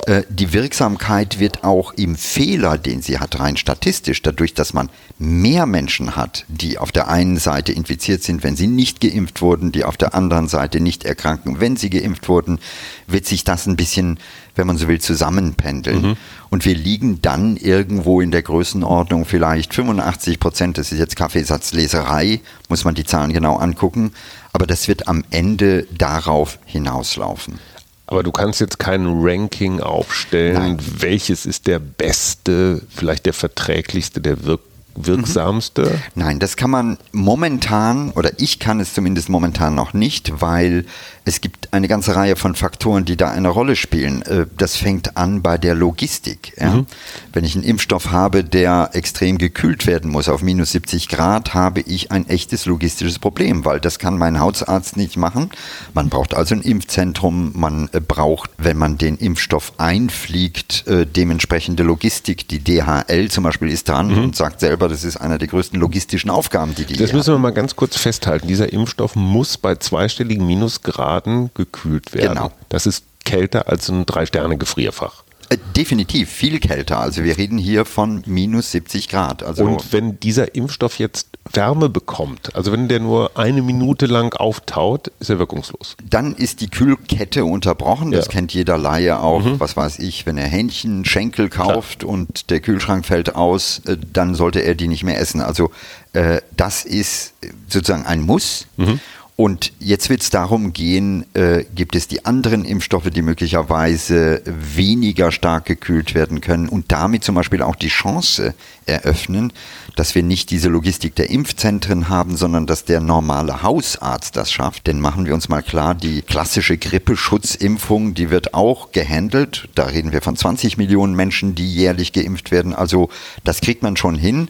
[0.06, 4.90] Äh, die Wirksamkeit wird auch im Fehler, den sie hat, rein statistisch, dadurch, dass man
[5.18, 9.72] mehr Menschen hat, die auf der einen Seite infiziert sind, wenn sie nicht geimpft wurden,
[9.72, 12.58] die auf der anderen Seite nicht erkranken, wenn sie geimpft wurden,
[13.06, 14.18] wird sich das ein bisschen
[14.54, 16.02] wenn man so will, zusammenpendeln.
[16.02, 16.16] Mhm.
[16.50, 22.40] Und wir liegen dann irgendwo in der Größenordnung vielleicht 85 Prozent, das ist jetzt Kaffeesatzleserei,
[22.68, 24.12] muss man die Zahlen genau angucken,
[24.52, 27.58] aber das wird am Ende darauf hinauslaufen.
[28.06, 30.78] Aber du kannst jetzt kein Ranking aufstellen, Nein.
[30.98, 35.82] welches ist der beste, vielleicht der verträglichste, der wirkt wirksamste?
[35.82, 36.02] Mhm.
[36.14, 40.84] Nein, das kann man momentan, oder ich kann es zumindest momentan noch nicht, weil
[41.26, 44.22] es gibt eine ganze Reihe von Faktoren, die da eine Rolle spielen.
[44.22, 46.52] Äh, das fängt an bei der Logistik.
[46.58, 46.74] Ja?
[46.74, 46.86] Mhm.
[47.32, 51.80] Wenn ich einen Impfstoff habe, der extrem gekühlt werden muss auf minus 70 Grad, habe
[51.80, 55.50] ich ein echtes logistisches Problem, weil das kann mein Hausarzt nicht machen.
[55.94, 61.84] Man braucht also ein Impfzentrum, man äh, braucht, wenn man den Impfstoff einfliegt, äh, dementsprechende
[61.84, 62.48] Logistik.
[62.48, 64.24] Die DHL zum Beispiel ist dran mhm.
[64.24, 67.38] und sagt selber, das ist einer der größten logistischen Aufgaben, die die Das müssen wir
[67.38, 68.46] mal ganz kurz festhalten.
[68.46, 72.34] Dieser Impfstoff muss bei zweistelligen Minusgrad Graden gekühlt werden.
[72.34, 72.52] Genau.
[72.68, 75.22] Das ist kälter als ein Drei-Sterne-Gefrierfach.
[75.50, 76.98] Äh, definitiv viel kälter.
[76.98, 79.42] Also wir reden hier von minus 70 Grad.
[79.42, 84.34] Also und wenn dieser Impfstoff jetzt Wärme bekommt, also wenn der nur eine Minute lang
[84.34, 85.96] auftaut, ist er wirkungslos.
[86.08, 88.10] Dann ist die Kühlkette unterbrochen.
[88.10, 88.32] Das ja.
[88.32, 89.44] kennt jeder Laie auch.
[89.44, 89.60] Mhm.
[89.60, 92.12] Was weiß ich, wenn er Hähnchen, Schenkel kauft Klar.
[92.12, 95.42] und der Kühlschrank fällt aus, äh, dann sollte er die nicht mehr essen.
[95.42, 95.70] Also
[96.14, 97.34] äh, das ist
[97.68, 98.66] sozusagen ein Muss.
[98.78, 99.00] Mhm.
[99.36, 105.32] Und jetzt wird es darum gehen, äh, gibt es die anderen Impfstoffe, die möglicherweise weniger
[105.32, 108.54] stark gekühlt werden können und damit zum Beispiel auch die Chance
[108.86, 109.52] eröffnen,
[109.96, 114.86] dass wir nicht diese Logistik der Impfzentren haben, sondern dass der normale Hausarzt das schafft.
[114.86, 119.68] Denn machen wir uns mal klar, die klassische Grippeschutzimpfung, die wird auch gehandelt.
[119.74, 122.72] Da reden wir von 20 Millionen Menschen, die jährlich geimpft werden.
[122.72, 123.08] Also
[123.42, 124.48] das kriegt man schon hin.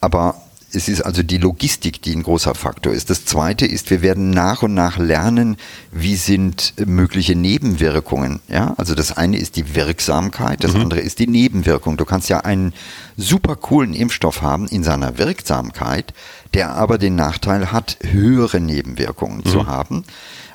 [0.00, 0.40] Aber
[0.72, 3.10] es ist also die Logistik, die ein großer Faktor ist.
[3.10, 5.56] Das Zweite ist, wir werden nach und nach lernen,
[5.90, 8.40] wie sind mögliche Nebenwirkungen.
[8.48, 10.82] Ja, also das eine ist die Wirksamkeit, das mhm.
[10.82, 11.96] andere ist die Nebenwirkung.
[11.96, 12.72] Du kannst ja einen
[13.16, 16.14] super coolen Impfstoff haben in seiner Wirksamkeit,
[16.54, 19.50] der aber den Nachteil hat, höhere Nebenwirkungen mhm.
[19.50, 20.04] zu haben.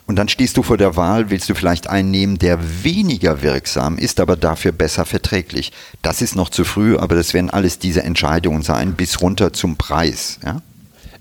[0.07, 3.97] Und dann stehst du vor der Wahl, willst du vielleicht einen nehmen, der weniger wirksam
[3.97, 5.71] ist, aber dafür besser verträglich.
[6.03, 9.77] Das ist noch zu früh, aber das werden alles diese Entscheidungen sein, bis runter zum
[9.77, 10.39] Preis.
[10.45, 10.61] Ja?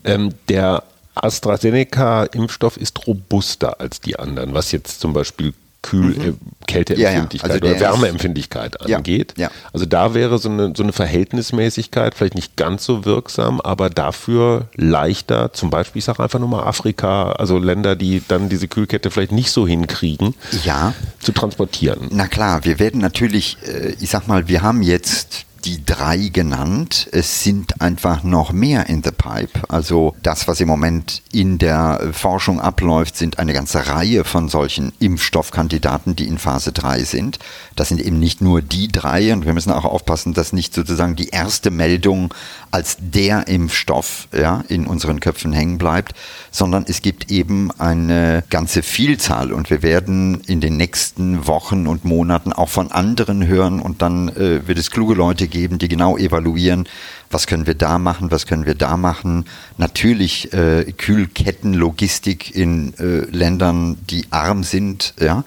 [0.04, 0.82] Ähm, der
[1.14, 5.54] AstraZeneca-Impfstoff ist robuster als die anderen, was jetzt zum Beispiel
[5.85, 6.23] Kühl, mhm.
[6.23, 6.33] äh,
[6.66, 7.68] Kälteempfindlichkeit ja, ja.
[7.68, 9.35] Also oder Wärmeempfindlichkeit angeht.
[9.37, 13.90] Ja, also da wäre so eine, so eine Verhältnismäßigkeit vielleicht nicht ganz so wirksam, aber
[13.90, 18.66] dafür leichter, zum Beispiel, ich sage einfach nur mal Afrika, also Länder, die dann diese
[18.66, 20.94] Kühlkette vielleicht nicht so hinkriegen, ja.
[21.20, 22.09] zu transportieren.
[22.11, 27.09] Na klar, wir werden natürlich, äh, ich sag mal, wir haben jetzt die drei genannt.
[27.12, 29.61] Es sind einfach noch mehr in the pipe.
[29.68, 34.92] Also das, was im Moment in der Forschung abläuft, sind eine ganze Reihe von solchen
[34.98, 37.38] Impfstoffkandidaten, die in Phase 3 sind.
[37.77, 41.16] Das sind eben nicht nur die drei und wir müssen auch aufpassen, dass nicht sozusagen
[41.16, 42.33] die erste Meldung
[42.70, 46.14] als der Impfstoff ja, in unseren Köpfen hängen bleibt,
[46.50, 52.05] sondern es gibt eben eine ganze Vielzahl und wir werden in den nächsten Wochen und
[52.05, 56.19] Monaten auch von anderen hören und dann äh, wird es kluge Leute geben, die genau
[56.19, 56.87] evaluieren,
[57.31, 59.47] was können wir da machen, was können wir da machen.
[59.79, 65.45] Natürlich äh, Kühlkettenlogistik in äh, Ländern, die arm sind, ja,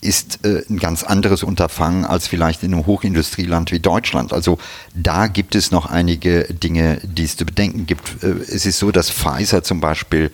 [0.00, 4.32] ist äh, ein ganz anderes Unterfangen als vielleicht in einem Hochindustrieland wie Deutschland.
[4.32, 4.58] Also
[4.94, 8.22] da gibt es noch einige Dinge, die es zu bedenken gibt.
[8.22, 10.30] Äh, es ist so, dass Pfizer zum Beispiel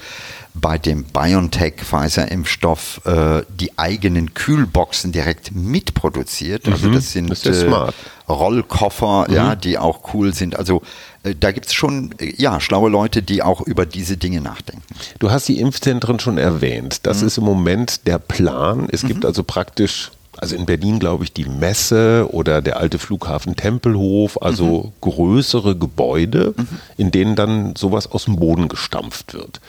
[0.55, 6.69] bei dem BioNTech-Pfizer-Impfstoff äh, die eigenen Kühlboxen direkt mitproduziert.
[6.69, 7.95] Also das sind Das ist ja äh, smart.
[8.29, 10.57] Rollkoffer, ja, die auch cool sind.
[10.57, 10.83] Also
[11.25, 14.83] äh, da gibt es schon äh, ja, schlaue Leute, die auch über diese Dinge nachdenken.
[15.19, 17.01] Du hast die Impfzentren schon erwähnt.
[17.03, 18.89] Das ist im Moment der Plan.
[18.91, 23.57] Es gibt also praktisch, also in Berlin glaube ich, die Messe oder der alte Flughafen
[23.57, 26.55] Tempelhof, also größere Gebäude,
[26.97, 29.61] in denen dann sowas aus dem Boden gestampft wird.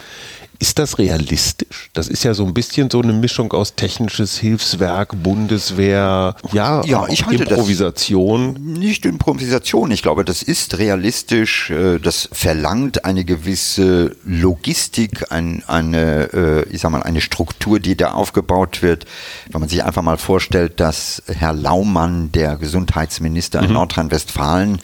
[0.60, 1.90] Ist das realistisch?
[1.94, 7.08] Das ist ja so ein bisschen so eine Mischung aus technisches Hilfswerk, Bundeswehr, ja, Ja,
[7.08, 8.54] ich halte das- Improvisation.
[8.54, 9.92] Nicht Improvisation.
[9.92, 11.70] Ich glaube, das ist realistisch.
[11.72, 17.96] äh, Das verlangt eine gewisse Logistik, ein, eine, äh, ich sag mal, eine Struktur, die
[17.98, 19.06] da aufgebaut wird.
[19.50, 24.80] Wenn man sich einfach mal vorstellt, dass Herr Laumann, der Gesundheitsminister in Nordrhein-Westfalen,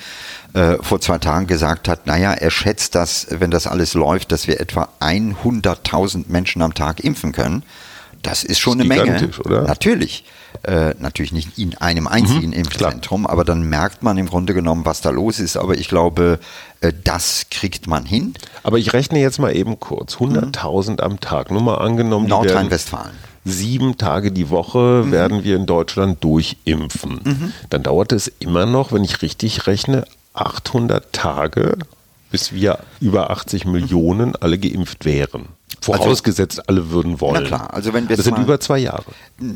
[0.53, 4.47] äh, vor zwei Tagen gesagt hat, naja, er schätzt, dass, wenn das alles läuft, dass
[4.47, 7.63] wir etwa 100.000 Menschen am Tag impfen können.
[8.21, 9.29] Das ist schon Das ist eine Menge.
[9.45, 9.63] oder?
[9.63, 10.25] Natürlich.
[10.63, 15.01] Äh, natürlich nicht in einem einzigen Impfzentrum, aber dann merkt man im Grunde genommen, was
[15.01, 15.55] da los ist.
[15.57, 16.39] Aber ich glaube,
[16.81, 18.33] äh, das kriegt man hin.
[18.61, 20.15] Aber ich rechne jetzt mal eben kurz.
[20.17, 21.49] 100.000 am Tag.
[21.51, 23.11] Nur mal angenommen, Nordrhein-Westfalen.
[23.45, 27.53] sieben Tage die Woche werden wir in Deutschland durchimpfen.
[27.69, 31.77] Dann dauert es immer noch, wenn ich richtig rechne, 800 Tage,
[32.31, 35.47] bis wir über 80 Millionen alle geimpft wären.
[35.83, 37.41] Vorausgesetzt, alle würden wollen.
[37.41, 39.05] Na klar, also wenn wir das sind mal- über zwei Jahre.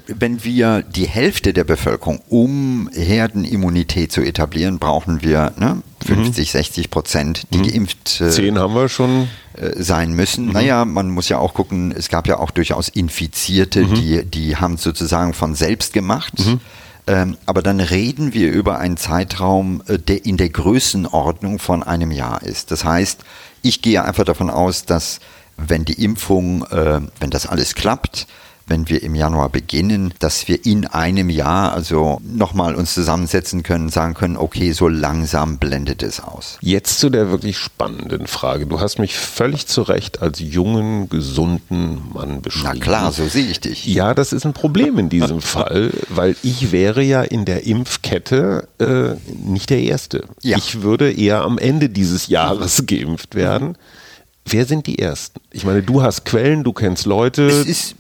[0.08, 6.90] Wenn wir die Hälfte der Bevölkerung, um Herdenimmunität zu etablieren, brauchen wir ne, 50, 60
[6.90, 9.28] Prozent, die geimpft äh, Zehn haben wir schon.
[9.54, 10.48] äh, sein müssen.
[10.52, 14.76] Naja, man muss ja auch gucken, es gab ja auch durchaus Infizierte, die, die haben
[14.76, 16.34] es sozusagen von selbst gemacht.
[17.08, 22.12] Ähm, aber dann reden wir über einen Zeitraum, äh, der in der Größenordnung von einem
[22.12, 22.72] Jahr ist.
[22.72, 23.24] Das heißt,
[23.62, 25.20] ich gehe einfach davon aus, dass
[25.58, 28.28] wenn die Impfung, äh, wenn das alles klappt,
[28.68, 33.90] wenn wir im Januar beginnen, dass wir in einem Jahr also nochmal uns zusammensetzen können,
[33.90, 36.58] sagen können, okay, so langsam blendet es aus.
[36.62, 38.66] Jetzt zu der wirklich spannenden Frage.
[38.66, 42.70] Du hast mich völlig zu Recht als jungen, gesunden Mann beschrieben.
[42.74, 43.86] Na klar, so sehe ich dich.
[43.86, 48.68] Ja, das ist ein Problem in diesem Fall, weil ich wäre ja in der Impfkette
[48.80, 50.24] äh, nicht der Erste.
[50.42, 50.58] Ja.
[50.58, 53.78] Ich würde eher am Ende dieses Jahres geimpft werden.
[54.48, 55.40] Wer sind die Ersten?
[55.52, 57.48] Ich meine, du hast Quellen, du kennst Leute.
[57.48, 57.96] Es ist,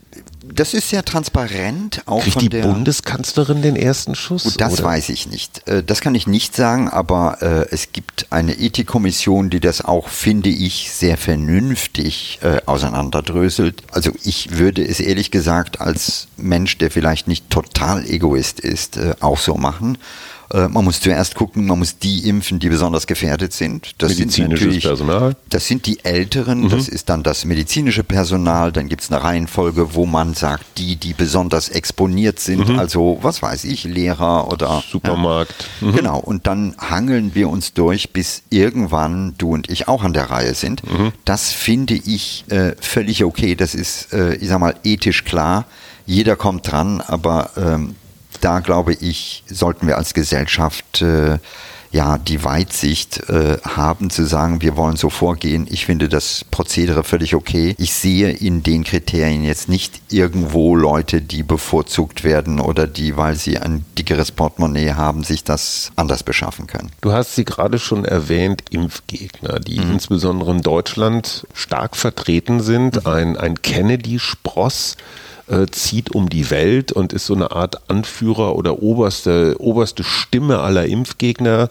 [0.53, 2.49] das ist sehr transparent, auch Kriegt die.
[2.49, 4.43] Bundeskanzlerin den ersten Schuss?
[4.43, 4.83] Gut, das oder?
[4.85, 5.67] weiß ich nicht.
[5.67, 10.07] Äh, Das kann ich nicht sagen, aber äh, es gibt eine Ethikkommission, die das auch,
[10.09, 13.83] finde ich, sehr vernünftig äh, auseinanderdröselt.
[13.91, 19.39] Also ich würde es ehrlich gesagt als Mensch, der vielleicht nicht total Egoist ist, auch
[19.39, 19.97] so machen.
[20.51, 23.95] Äh, Man muss zuerst gucken, man muss die impfen, die besonders gefährdet sind.
[23.97, 25.35] Das sind Medizinisches natürlich, Personal.
[25.49, 29.95] Das sind die Älteren, das ist dann das medizinische Personal, dann gibt es eine Reihenfolge,
[29.95, 35.67] wo man sagt, die, die besonders exponiert sind, also was weiß ich, Lehrer oder Supermarkt.
[35.81, 35.91] Ja.
[35.91, 40.29] Genau, und dann hangeln wir uns durch, bis irgendwann du und ich auch an der
[40.29, 40.81] Reihe sind.
[41.25, 45.65] Das finde ich äh, völlig okay, das ist, äh, ich sag mal, ethisch klar.
[46.05, 47.95] Jeder kommt dran, aber ähm,
[48.45, 51.39] da glaube ich, sollten wir als Gesellschaft äh,
[51.89, 55.65] ja die Weitsicht äh, haben zu sagen, wir wollen so vorgehen.
[55.67, 57.73] Ich finde das Prozedere völlig okay.
[57.79, 63.35] Ich sehe in den Kriterien jetzt nicht irgendwo Leute, die bevorzugt werden oder die, weil
[63.35, 66.91] sie ein dickeres Portemonnaie haben, sich das anders beschaffen können.
[67.01, 73.07] Du hast sie gerade schon erwähnt, Impfgegner, die insbesondere in Deutschland stark vertreten sind.
[73.07, 74.97] Ein, ein Kennedy-Spross
[75.47, 80.59] äh, zieht um die Welt und ist so eine Art Anführer oder oberste, oberste Stimme
[80.59, 81.69] aller Impfgegner.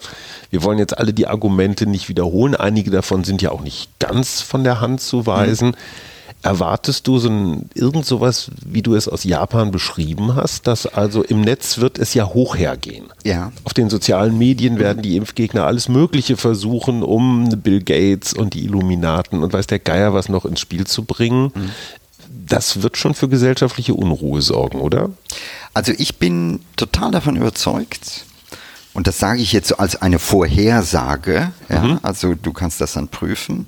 [0.49, 2.55] Wir wollen jetzt alle die Argumente nicht wiederholen.
[2.55, 5.75] Einige davon sind ja auch nicht ganz von der Hand zu weisen.
[6.41, 11.23] Erwartest du so ein, irgend sowas, wie du es aus Japan beschrieben hast, dass also
[11.23, 13.05] im Netz wird es ja hoch hergehen.
[13.23, 13.51] Ja.
[13.63, 18.63] Auf den sozialen Medien werden die Impfgegner alles Mögliche versuchen, um Bill Gates und die
[18.63, 21.51] Illuminaten und weiß der Geier was noch ins Spiel zu bringen.
[21.55, 21.71] Mhm.
[22.47, 25.09] Das wird schon für gesellschaftliche Unruhe sorgen, oder?
[25.73, 28.25] Also ich bin total davon überzeugt,
[28.93, 31.99] und das sage ich jetzt als eine Vorhersage, ja, mhm.
[32.01, 33.67] also du kannst das dann prüfen,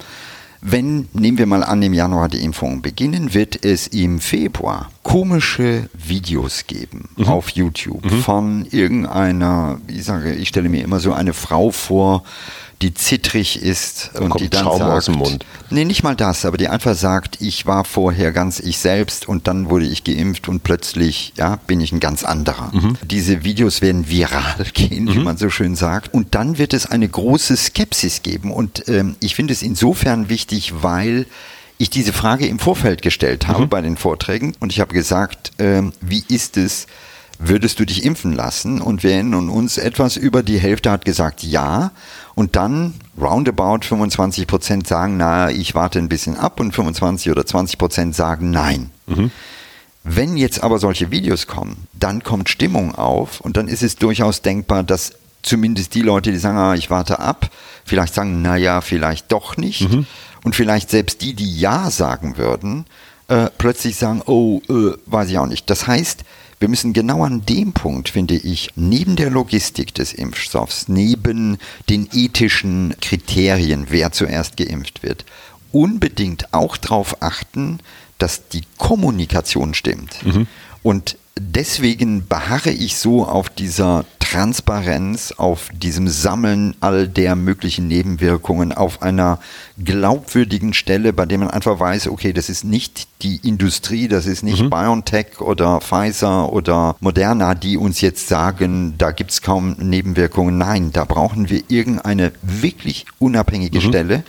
[0.61, 5.89] wenn, nehmen wir mal an, im Januar die Impfungen beginnen, wird es im Februar komische
[5.93, 7.27] Videos geben mhm.
[7.27, 8.21] auf YouTube mhm.
[8.21, 12.23] von irgendeiner, ich sage, ich stelle mir immer so eine Frau vor,
[12.81, 15.45] die zittrig ist und die dann Schaum sagt, aus dem Mund.
[15.71, 19.47] Nee, nicht mal das, aber die einfach sagt, ich war vorher ganz ich selbst und
[19.47, 22.71] dann wurde ich geimpft und plötzlich ja, bin ich ein ganz anderer.
[22.73, 22.95] Mhm.
[23.03, 25.13] Diese Videos werden viral gehen, mhm.
[25.13, 26.13] wie man so schön sagt.
[26.13, 28.51] Und dann wird es eine große Skepsis geben.
[28.51, 31.25] Und ähm, ich finde es insofern wichtig, weil
[31.79, 33.69] ich diese Frage im Vorfeld gestellt habe mhm.
[33.69, 36.87] bei den Vorträgen und ich habe gesagt, ähm, wie ist es,
[37.39, 38.81] würdest du dich impfen lassen?
[38.81, 41.91] Und wir erinnern uns, etwas über die Hälfte hat gesagt ja.
[42.35, 47.45] Und dann roundabout 25 Prozent sagen, na, ich warte ein bisschen ab und 25 oder
[47.45, 48.91] 20 Prozent sagen nein.
[49.07, 49.31] Mhm.
[50.03, 54.41] Wenn jetzt aber solche Videos kommen, dann kommt Stimmung auf und dann ist es durchaus
[54.41, 57.49] denkbar, dass zumindest die Leute, die sagen, ah, ich warte ab,
[57.83, 59.91] vielleicht sagen, naja, vielleicht doch nicht.
[59.91, 60.05] Mhm.
[60.43, 62.85] Und vielleicht selbst die, die Ja sagen würden,
[63.27, 65.69] äh, plötzlich sagen, oh, äh, weiß ich auch nicht.
[65.69, 66.23] Das heißt,
[66.59, 71.57] wir müssen genau an dem Punkt, finde ich, neben der Logistik des Impfstoffs, neben
[71.89, 75.25] den ethischen Kriterien, wer zuerst geimpft wird,
[75.71, 77.79] unbedingt auch darauf achten,
[78.17, 80.25] dass die Kommunikation stimmt.
[80.25, 80.47] Mhm.
[80.81, 88.73] Und deswegen beharre ich so auf dieser Transparenz, auf diesem Sammeln all der möglichen Nebenwirkungen,
[88.73, 89.39] auf einer
[89.81, 94.43] glaubwürdigen Stelle, bei der man einfach weiß, okay, das ist nicht die Industrie, das ist
[94.43, 94.69] nicht mhm.
[94.69, 100.57] BioNTech oder Pfizer oder Moderna, die uns jetzt sagen, da gibt es kaum Nebenwirkungen.
[100.57, 103.83] Nein, da brauchen wir irgendeine wirklich unabhängige mhm.
[103.83, 104.23] Stelle,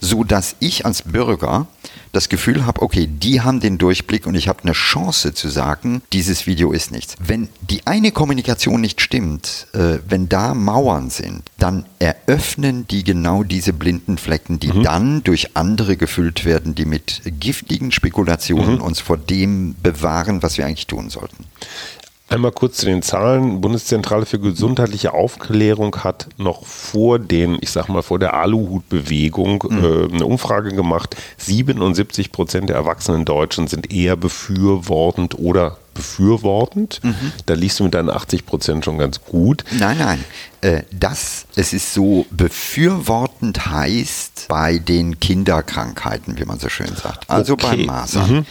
[0.00, 1.66] so dass ich als Bürger
[2.12, 6.02] das Gefühl habe, okay, die haben den Durchblick und ich habe eine Chance zu sagen,
[6.12, 7.16] dieses Video ist nichts.
[7.18, 13.42] Wenn die eine Kommunikation nicht stimmt, äh, wenn da Mauern sind, dann eröffnen die genau
[13.42, 14.82] diese blinden Flecken, die mhm.
[14.82, 18.82] dann durch andere gefüllt werden, die mit giftigen Spekulationen mhm.
[18.82, 21.44] uns vor dem bewahren, was wir eigentlich tun sollten.
[22.32, 23.60] Einmal kurz zu den Zahlen.
[23.60, 29.84] Bundeszentrale für gesundheitliche Aufklärung hat noch vor den, ich sag mal, vor der Aluhutbewegung mhm.
[29.84, 31.14] äh, eine Umfrage gemacht.
[31.36, 37.00] 77 Prozent der erwachsenen Deutschen sind eher befürwortend oder befürwortend.
[37.02, 37.32] Mhm.
[37.44, 39.64] Da liegst du mit deinen 80 Prozent schon ganz gut.
[39.72, 40.24] Nein, nein.
[40.62, 47.28] Äh, das, es ist so, befürwortend heißt bei den Kinderkrankheiten, wie man so schön sagt.
[47.28, 47.76] Also okay.
[47.76, 48.30] beim Masern.
[48.32, 48.46] Mhm.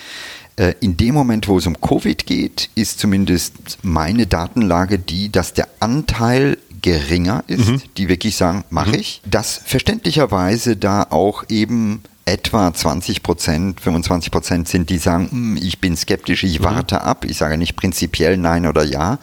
[0.56, 5.54] Äh, in dem Moment, wo es um Covid geht, ist zumindest meine Datenlage die, dass
[5.54, 7.82] der Anteil geringer ist, mhm.
[7.98, 8.96] die wirklich sagen, mache mhm.
[8.96, 9.22] ich.
[9.26, 15.80] Dass verständlicherweise da auch eben etwa 20 Prozent, 25 Prozent sind, die sagen, hm, ich
[15.80, 16.66] bin skeptisch, ich mhm.
[16.66, 17.26] warte ab.
[17.26, 19.20] Ich sage nicht prinzipiell nein oder ja,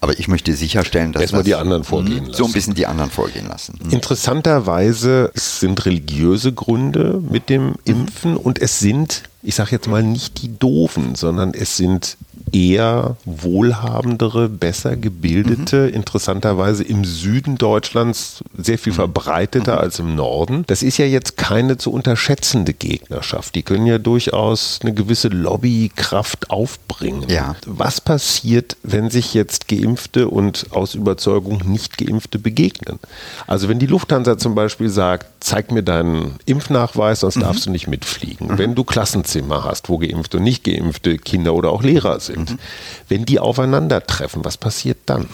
[0.00, 2.34] aber ich möchte sicherstellen, dass Erstmal das, die anderen vorgehen lassen.
[2.34, 3.78] So ein bisschen die anderen vorgehen lassen.
[3.82, 3.90] Mhm.
[3.90, 10.42] Interessanterweise sind religiöse Gründe mit dem Impfen und es sind, ich sage jetzt mal nicht
[10.42, 12.16] die doofen, sondern es sind
[12.52, 15.94] eher wohlhabendere, besser gebildete, mhm.
[15.94, 18.96] interessanterweise im Süden Deutschlands sehr viel mhm.
[18.96, 19.78] verbreiteter mhm.
[19.78, 20.64] als im Norden.
[20.66, 23.54] Das ist ja jetzt keine zu unterschätzende Gegnerschaft.
[23.54, 27.24] Die können ja durchaus eine gewisse Lobbykraft aufbringen.
[27.28, 27.56] Ja.
[27.66, 32.98] Was passiert, wenn sich jetzt Geimpfte und aus Überzeugung nicht Geimpfte begegnen?
[33.46, 37.40] Also wenn die Lufthansa zum Beispiel sagt, zeig mir deinen Impfnachweis, sonst mhm.
[37.40, 38.48] darfst du nicht mitfliegen.
[38.48, 38.58] Mhm.
[38.58, 42.58] Wenn du Klassenzimmer hast, wo geimpfte und nicht geimpfte Kinder oder auch Lehrer sind, sind.
[42.58, 42.62] Mhm.
[43.08, 45.28] Wenn die aufeinandertreffen, was passiert dann?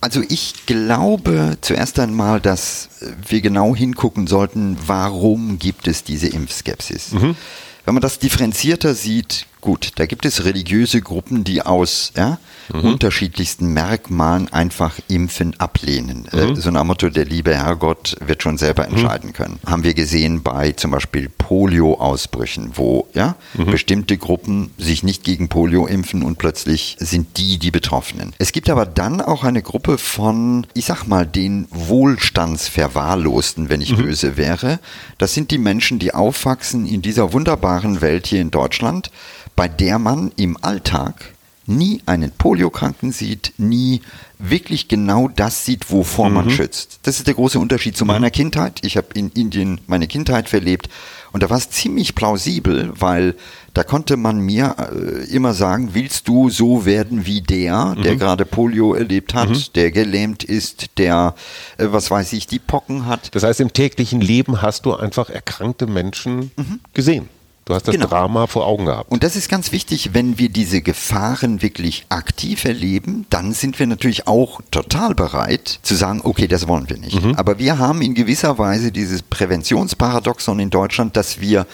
[0.00, 2.88] Also ich glaube zuerst einmal, dass
[3.28, 7.12] wir genau hingucken sollten, warum gibt es diese Impfskepsis.
[7.12, 7.36] Mhm.
[7.84, 12.38] Wenn man das differenzierter sieht, gut, da gibt es religiöse Gruppen, die aus ja,
[12.72, 12.80] mhm.
[12.80, 16.26] unterschiedlichsten Merkmalen einfach Impfen ablehnen.
[16.32, 16.52] Äh, mhm.
[16.52, 18.96] Äh, so nach Motto, der liebe Herrgott wird schon selber mhm.
[18.96, 19.34] entscheiden mhm.
[19.34, 19.58] können.
[19.64, 23.66] Haben wir gesehen bei zum Beispiel Polio-Ausbrüchen, wo ja, mhm.
[23.66, 28.34] bestimmte Gruppen sich nicht gegen Polio impfen und plötzlich sind die die Betroffenen.
[28.38, 33.96] Es gibt aber dann auch eine Gruppe von, ich sag mal, den Wohlstandsverwahrlosten, wenn ich
[33.96, 34.02] mhm.
[34.02, 34.80] böse wäre.
[35.18, 39.12] Das sind die Menschen, die aufwachsen in dieser wunderbaren Welt hier in Deutschland
[39.56, 41.34] bei der man im Alltag
[41.66, 44.02] nie einen Poliokranken sieht, nie
[44.38, 46.98] wirklich genau das sieht, wovor man schützt.
[47.04, 48.80] Das ist der große Unterschied zu meiner Kindheit.
[48.82, 50.88] Ich habe in Indien meine Kindheit verlebt
[51.30, 53.36] und da war es ziemlich plausibel, weil
[53.72, 58.44] da konnte man mir äh, immer sagen, willst du so werden wie der, der gerade
[58.44, 61.34] Polio erlebt hat, der gelähmt ist, der,
[61.78, 63.34] äh, was weiß ich, die Pocken hat.
[63.34, 66.50] Das heißt, im täglichen Leben hast du einfach erkrankte Menschen
[66.92, 67.28] gesehen.
[67.64, 68.08] Du hast das Genau.
[68.08, 69.10] Drama vor Augen gehabt.
[69.10, 73.86] Und das ist ganz wichtig, wenn wir diese Gefahren wirklich aktiv erleben, dann sind wir
[73.86, 77.18] natürlich auch total bereit zu sagen, okay, das wollen wir nicht.
[77.36, 81.66] Aber wir haben in gewisser Weise dieses Präventionsparadoxon in Deutschland, dass wir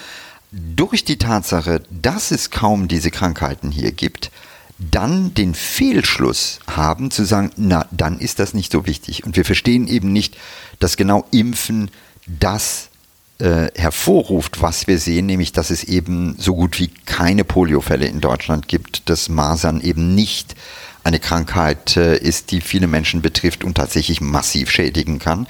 [0.52, 4.30] durch die Tatsache, dass es kaum diese Krankheiten hier gibt,
[4.78, 9.24] dann den Fehlschluss haben zu sagen, na, dann ist das nicht so wichtig.
[9.24, 10.36] Und wir verstehen eben nicht,
[10.78, 11.90] dass genau Impfen
[12.26, 12.87] das
[13.38, 18.20] äh, hervorruft, was wir sehen, nämlich dass es eben so gut wie keine Poliofälle in
[18.20, 20.54] Deutschland gibt, dass Masern eben nicht
[21.04, 25.46] eine Krankheit äh, ist, die viele Menschen betrifft und tatsächlich massiv schädigen kann.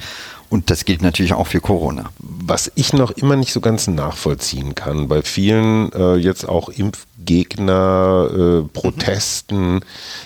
[0.49, 2.09] Und das gilt natürlich auch für Corona.
[2.17, 8.29] Was ich noch immer nicht so ganz nachvollziehen kann, bei vielen äh, jetzt auch Impfgegner,
[8.31, 9.81] äh, Protesten,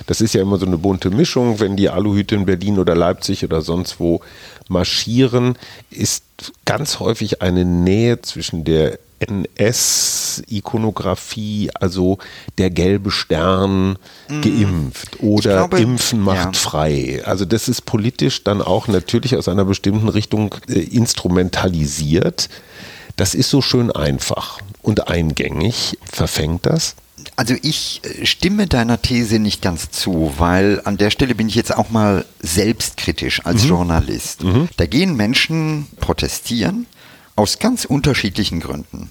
[0.08, 3.44] das ist ja immer so eine bunte Mischung, wenn die Aluhüte in Berlin oder Leipzig
[3.44, 4.22] oder sonst wo
[4.70, 5.58] marschieren,
[5.90, 6.24] ist
[6.64, 12.18] ganz häufig eine Nähe zwischen der NS-Ikonografie, also
[12.58, 13.98] der gelbe Stern
[14.28, 16.60] geimpft oder glaube, Impfen macht ja.
[16.60, 17.22] frei.
[17.26, 22.50] Also das ist politisch dann auch natürlich aus einer bestimmten Richtung äh, instrumentalisiert.
[23.16, 25.98] Das ist so schön einfach und eingängig.
[26.04, 26.96] Verfängt das?
[27.36, 31.56] Also ich äh, stimme deiner These nicht ganz zu, weil an der Stelle bin ich
[31.56, 34.42] jetzt auch mal selbstkritisch als Journalist.
[34.78, 36.86] Da gehen Menschen protestieren
[37.36, 39.10] aus ganz unterschiedlichen Gründen.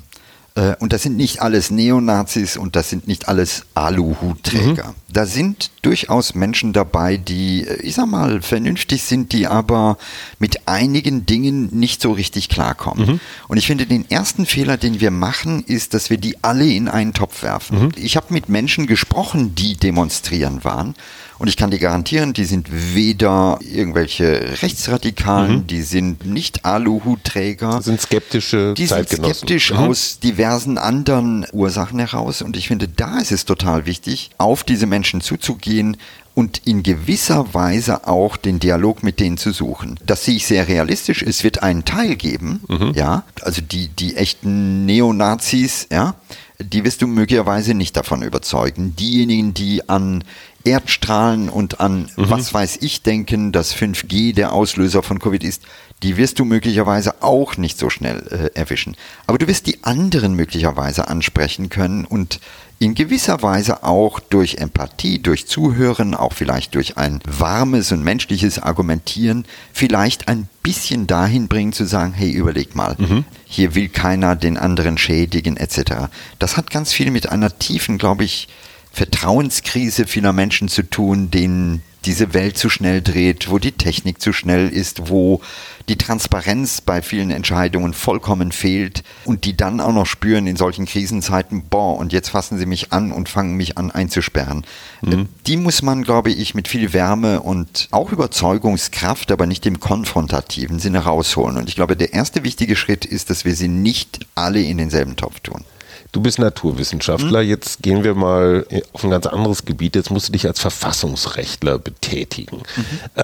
[0.55, 4.95] Äh, Und das sind nicht alles Neonazis und das sind nicht alles Aluhutträger.
[5.12, 9.98] Da sind durchaus Menschen dabei, die, äh, ich sag mal, vernünftig sind, die aber
[10.38, 13.20] mit einigen Dingen nicht so richtig klarkommen.
[13.48, 16.88] Und ich finde, den ersten Fehler, den wir machen, ist, dass wir die alle in
[16.88, 17.92] einen Topf werfen.
[17.96, 20.94] Ich habe mit Menschen gesprochen, die demonstrieren waren.
[21.38, 27.82] Und ich kann dir garantieren, die sind weder irgendwelche Rechtsradikalen, die sind nicht Aluhutträger.
[27.82, 29.76] Sind skeptische Die sind skeptisch Mhm.
[29.78, 32.42] aus diversen anderen Ursachen heraus.
[32.42, 35.96] Und ich finde, da ist es total wichtig, auf diese Menschen zuzugehen
[36.34, 40.00] und in gewisser Weise auch den Dialog mit denen zu suchen.
[40.07, 41.22] Das sehe ich sehr realistisch.
[41.22, 42.92] Es wird einen Teil geben, Mhm.
[42.94, 46.14] ja, also die, die echten Neonazis, ja,
[46.59, 48.94] die wirst du möglicherweise nicht davon überzeugen.
[48.96, 50.24] Diejenigen, die an
[50.64, 52.30] Erdstrahlen und an Mhm.
[52.30, 55.62] was weiß ich denken, dass 5G der Auslöser von Covid ist,
[56.03, 58.96] die wirst du möglicherweise auch nicht so schnell äh, erwischen.
[59.26, 62.40] Aber du wirst die anderen möglicherweise ansprechen können und
[62.78, 68.59] in gewisser Weise auch durch Empathie, durch Zuhören, auch vielleicht durch ein warmes und menschliches
[68.59, 72.96] Argumentieren, vielleicht ein bisschen dahin bringen zu sagen, hey, überleg mal,
[73.44, 76.09] hier will keiner den anderen schädigen etc.
[76.40, 78.48] Das hat ganz viel mit einer tiefen, glaube ich,
[78.93, 84.32] Vertrauenskrise vieler Menschen zu tun, denen diese Welt zu schnell dreht, wo die Technik zu
[84.32, 85.40] schnell ist, wo
[85.88, 90.86] die Transparenz bei vielen Entscheidungen vollkommen fehlt und die dann auch noch spüren in solchen
[90.86, 94.64] Krisenzeiten, boah, und jetzt fassen sie mich an und fangen mich an einzusperren.
[95.07, 99.80] Äh, Die muss man, glaube ich, mit viel Wärme und auch Überzeugungskraft, aber nicht im
[99.80, 101.57] konfrontativen Sinne rausholen.
[101.57, 105.16] Und ich glaube, der erste wichtige Schritt ist, dass wir sie nicht alle in denselben
[105.16, 105.64] Topf tun.
[106.12, 109.96] Du bist Naturwissenschaftler, jetzt gehen wir mal auf ein ganz anderes Gebiet.
[109.96, 112.62] Jetzt musst du dich als Verfassungsrechtler betätigen.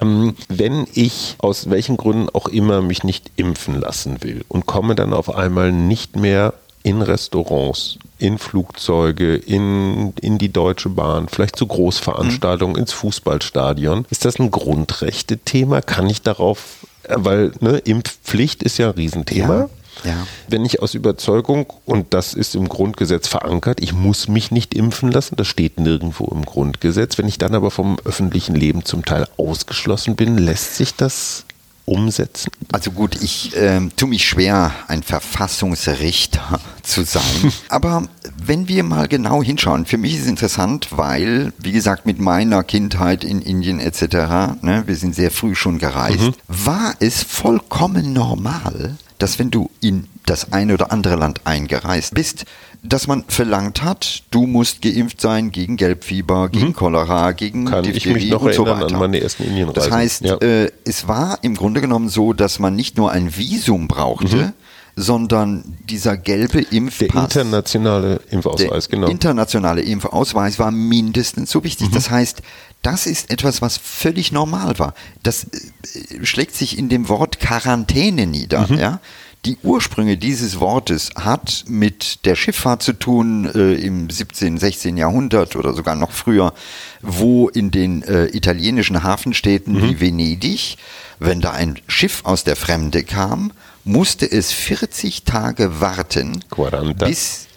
[0.01, 4.95] Ähm, wenn ich aus welchen Gründen auch immer mich nicht impfen lassen will und komme
[4.95, 11.57] dann auf einmal nicht mehr in Restaurants, in Flugzeuge, in, in die Deutsche Bahn, vielleicht
[11.57, 14.05] zu Großveranstaltungen, ins Fußballstadion.
[14.09, 15.81] Ist das ein Grundrechte-Thema?
[15.81, 19.59] Kann ich darauf, äh, weil ne, Impfpflicht ist ja ein Riesenthema.
[19.59, 19.69] Ja.
[20.03, 20.25] Ja.
[20.47, 25.11] Wenn ich aus Überzeugung, und das ist im Grundgesetz verankert, ich muss mich nicht impfen
[25.11, 29.27] lassen, das steht nirgendwo im Grundgesetz, wenn ich dann aber vom öffentlichen Leben zum Teil
[29.37, 31.45] ausgeschlossen bin, lässt sich das
[31.89, 32.51] umsetzen?
[32.71, 37.23] Also gut, ich ähm, tue mich schwer, ein Verfassungsrichter zu sein.
[37.69, 38.07] Aber
[38.41, 42.63] wenn wir mal genau hinschauen, für mich ist es interessant, weil, wie gesagt, mit meiner
[42.63, 48.95] Kindheit in Indien etc., ne, wir sind sehr früh schon gereist, war es vollkommen normal,
[49.19, 52.45] dass wenn du in das eine oder andere Land eingereist bist,
[52.81, 57.93] dass man verlangt hat, du musst geimpft sein gegen Gelbfieber, gegen Cholera, gegen Kann ich
[57.93, 58.87] Diphtherie mich noch und so weiter.
[58.87, 59.73] an meine ersten Indienreisen.
[59.75, 60.37] Das heißt, Ja.
[60.37, 64.53] äh, es war im Grunde genommen so, dass man nicht nur ein Visum brauchte,
[64.95, 67.29] sondern dieser gelbe Impfpass.
[67.33, 69.07] Der internationale Impfausweis, der genau.
[69.11, 71.89] internationale Impfausweis war mindestens so wichtig.
[71.89, 71.93] Mhm.
[71.93, 72.41] Das heißt,
[72.81, 74.93] das ist etwas, was völlig normal war.
[75.23, 78.67] Das äh, schlägt sich in dem Wort Quarantäne nieder.
[78.69, 78.77] Mhm.
[78.77, 78.99] Ja?
[79.45, 84.97] Die Ursprünge dieses Wortes hat mit der Schifffahrt zu tun äh, im 17., 16.
[84.97, 86.53] Jahrhundert oder sogar noch früher,
[87.01, 89.83] wo in den äh, italienischen Hafenstädten mhm.
[89.83, 90.77] wie Venedig,
[91.19, 93.51] wenn da ein Schiff aus der Fremde kam,
[93.85, 96.97] musste es 40 Tage warten, 40.
[96.97, 97.47] bis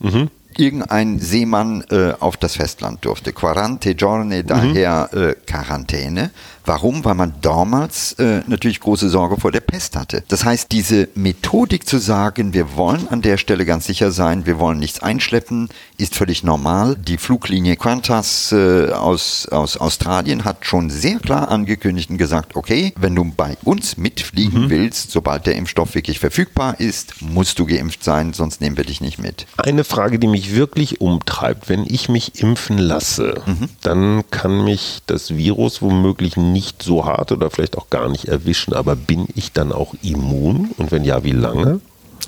[0.00, 3.32] mhm irgendein Seemann äh, auf das Festland durfte.
[3.32, 5.18] Quarante giorni, daher mhm.
[5.18, 6.30] äh, Quarantäne.
[6.70, 7.04] Warum?
[7.04, 10.22] Weil man damals äh, natürlich große Sorge vor der Pest hatte.
[10.28, 14.60] Das heißt, diese Methodik zu sagen, wir wollen an der Stelle ganz sicher sein, wir
[14.60, 15.68] wollen nichts einschleppen,
[15.98, 16.94] ist völlig normal.
[16.94, 22.94] Die Fluglinie Qantas äh, aus, aus Australien hat schon sehr klar angekündigt und gesagt, okay,
[22.96, 24.70] wenn du bei uns mitfliegen mhm.
[24.70, 29.00] willst, sobald der Impfstoff wirklich verfügbar ist, musst du geimpft sein, sonst nehmen wir dich
[29.00, 29.46] nicht mit.
[29.56, 33.68] Eine Frage, die mich wirklich umtreibt, wenn ich mich impfen lasse, mhm.
[33.80, 38.74] dann kann mich das Virus womöglich nicht so hart oder vielleicht auch gar nicht erwischen,
[38.74, 40.72] aber bin ich dann auch immun?
[40.76, 41.80] Und wenn ja, wie lange?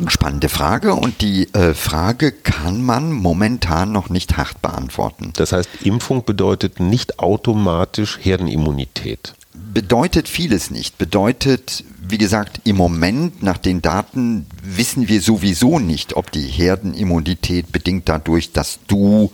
[0.06, 5.34] Spannende Frage und die äh, Frage kann man momentan noch nicht hart beantworten.
[5.36, 9.34] Das heißt, Impfung bedeutet nicht automatisch Herdenimmunität.
[9.52, 10.96] Bedeutet vieles nicht.
[10.96, 17.70] Bedeutet, wie gesagt, im Moment nach den Daten wissen wir sowieso nicht, ob die Herdenimmunität
[17.70, 19.30] bedingt dadurch, dass du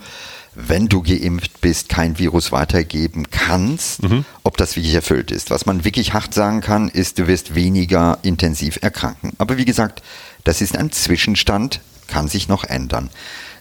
[0.67, 4.25] wenn du geimpft bist, kein Virus weitergeben kannst, mhm.
[4.43, 5.49] ob das wirklich erfüllt ist.
[5.51, 9.33] Was man wirklich hart sagen kann, ist, du wirst weniger intensiv erkranken.
[9.37, 10.03] Aber wie gesagt,
[10.43, 13.09] das ist ein Zwischenstand, kann sich noch ändern.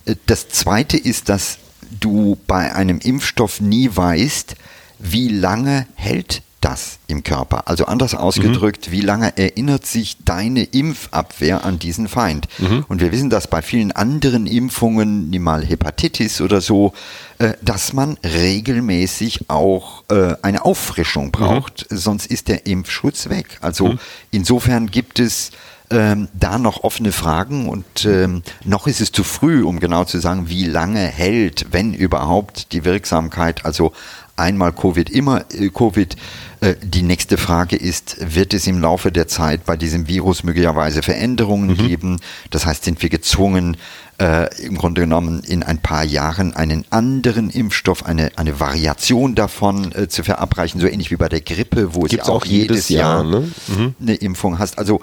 [0.06, 1.58] Äh, das Zweite ist, dass
[2.00, 4.56] du bei einem Impfstoff nie weißt,
[4.98, 7.68] wie lange hält das im Körper?
[7.68, 8.92] Also anders ausgedrückt, mhm.
[8.92, 12.48] wie lange erinnert sich deine Impfabwehr an diesen Feind?
[12.58, 12.84] Mhm.
[12.88, 16.92] Und wir wissen, dass bei vielen anderen Impfungen, nimm mal Hepatitis oder so,
[17.38, 21.32] äh, dass man regelmäßig auch äh, eine Auffrischung mhm.
[21.32, 21.96] braucht, mhm.
[21.96, 23.58] sonst ist der Impfschutz weg.
[23.60, 23.98] Also mhm.
[24.30, 25.52] insofern gibt es
[25.90, 30.18] ähm, da noch offene Fragen und ähm, noch ist es zu früh, um genau zu
[30.18, 33.64] sagen, wie lange hält, wenn überhaupt, die Wirksamkeit.
[33.64, 33.92] Also
[34.38, 36.16] einmal Covid, immer äh, Covid.
[36.60, 41.02] Äh, die nächste Frage ist, wird es im Laufe der Zeit bei diesem Virus möglicherweise
[41.02, 41.76] Veränderungen mhm.
[41.76, 42.20] geben?
[42.50, 43.76] Das heißt, sind wir gezwungen,
[44.20, 49.92] äh, im Grunde genommen in ein paar Jahren einen anderen Impfstoff, eine, eine Variation davon
[49.92, 52.44] äh, zu verabreichen, so ähnlich wie bei der Grippe, wo Gibt's es ja auch, auch
[52.44, 53.52] jedes Jahr, Jahr ne?
[53.68, 53.94] mhm.
[54.00, 54.78] eine Impfung hast.
[54.78, 55.00] Also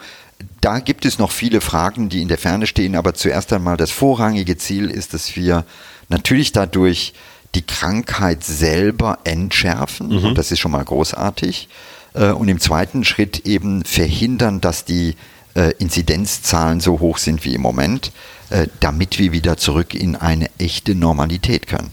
[0.62, 3.92] da gibt es noch viele Fragen, die in der Ferne stehen, aber zuerst einmal das
[3.92, 5.66] vorrangige Ziel ist, dass wir
[6.10, 7.14] natürlich dadurch
[7.56, 10.10] die Krankheit selber entschärfen.
[10.10, 10.26] Mhm.
[10.26, 11.70] Und das ist schon mal großartig.
[12.14, 15.16] Äh, und im zweiten Schritt eben verhindern, dass die
[15.56, 18.12] äh, Inzidenzzahlen so hoch sind wie im Moment,
[18.50, 21.92] äh, damit wir wieder zurück in eine echte Normalität können.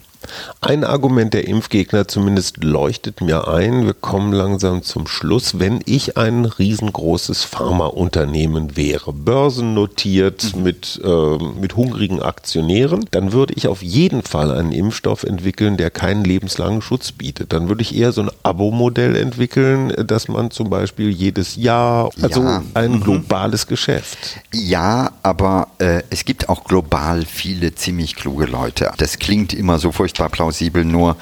[0.60, 3.84] Ein Argument der Impfgegner zumindest leuchtet mir ein.
[3.84, 5.58] Wir kommen langsam zum Schluss.
[5.58, 10.62] Wenn ich ein riesengroßes Pharmaunternehmen wäre, börsennotiert mhm.
[10.62, 15.90] mit, äh, mit hungrigen Aktionären, dann würde ich auf jeden Fall einen Impfstoff entwickeln, der
[15.90, 17.52] keinen lebenslangen Schutz bietet.
[17.52, 22.42] Dann würde ich eher so ein Abo-Modell entwickeln, dass man zum Beispiel jedes Jahr, also
[22.42, 22.62] ja.
[22.74, 23.00] ein mhm.
[23.00, 24.40] globales Geschäft.
[24.54, 28.92] Ja, aber äh, es gibt auch global viele ziemlich kluge Leute.
[28.98, 31.16] Das klingt immer so furchtbar furchtbar plausibel, nur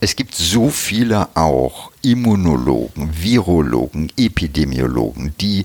[0.00, 5.64] es gibt so viele auch Immunologen, Virologen, Epidemiologen, die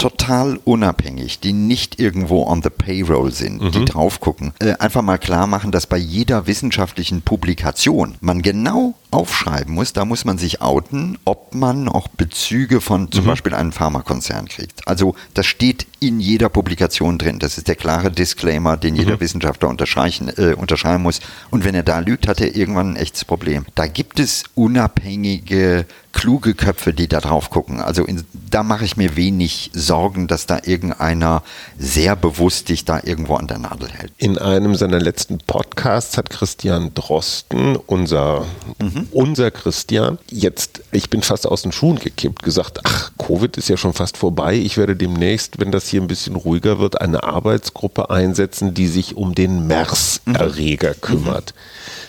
[0.00, 3.70] total unabhängig, die nicht irgendwo on the payroll sind, mhm.
[3.70, 8.94] die drauf gucken, äh, einfach mal klar machen, dass bei jeder wissenschaftlichen Publikation man genau
[9.10, 13.28] aufschreiben muss, da muss man sich outen, ob man auch Bezüge von zum mhm.
[13.28, 14.88] Beispiel einem Pharmakonzern kriegt.
[14.88, 17.38] Also das steht in jeder Publikation drin.
[17.38, 19.20] Das ist der klare Disclaimer, den jeder mhm.
[19.20, 21.20] Wissenschaftler unterschreiben, äh, unterschreiben muss.
[21.50, 23.66] Und wenn er da lügt, hat er irgendwann ein echtes Problem.
[23.74, 27.80] Da gibt es unabhängige kluge Köpfe, die da drauf gucken.
[27.80, 31.42] Also in, da mache ich mir wenig Sorgen, dass da irgendeiner
[31.78, 34.12] sehr bewusst dich da irgendwo an der Nadel hält.
[34.18, 38.46] In einem seiner letzten Podcasts hat Christian Drosten, unser,
[38.78, 39.08] mhm.
[39.12, 43.76] unser Christian, jetzt, ich bin fast aus den Schuhen gekippt, gesagt, ach, Covid ist ja
[43.76, 44.54] schon fast vorbei.
[44.54, 49.16] Ich werde demnächst, wenn das hier ein bisschen ruhiger wird, eine Arbeitsgruppe einsetzen, die sich
[49.16, 51.00] um den MERS-Erreger mhm.
[51.00, 51.54] kümmert.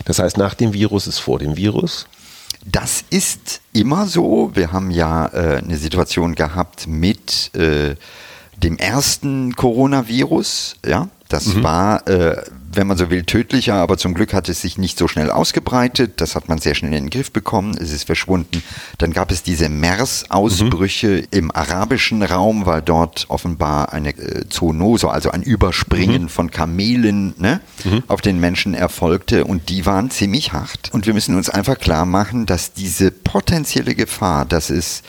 [0.04, 2.06] Das heißt, nach dem Virus ist vor dem Virus.
[2.64, 4.50] Das ist immer so.
[4.54, 7.96] Wir haben ja äh, eine Situation gehabt mit äh,
[8.56, 10.76] dem ersten Coronavirus.
[10.86, 11.62] Ja, das mhm.
[11.62, 12.42] war, äh,
[12.74, 16.20] wenn man so will, tödlicher, aber zum Glück hat es sich nicht so schnell ausgebreitet.
[16.20, 17.76] Das hat man sehr schnell in den Griff bekommen.
[17.78, 18.62] Es ist verschwunden.
[18.98, 21.26] Dann gab es diese MERS-Ausbrüche mhm.
[21.30, 26.28] im arabischen Raum, weil dort offenbar eine äh, Zoonose, also ein Überspringen mhm.
[26.28, 28.02] von Kamelen ne, mhm.
[28.08, 29.44] auf den Menschen erfolgte.
[29.44, 30.90] Und die waren ziemlich hart.
[30.92, 35.02] Und wir müssen uns einfach klar machen, dass diese potenzielle Gefahr, dass es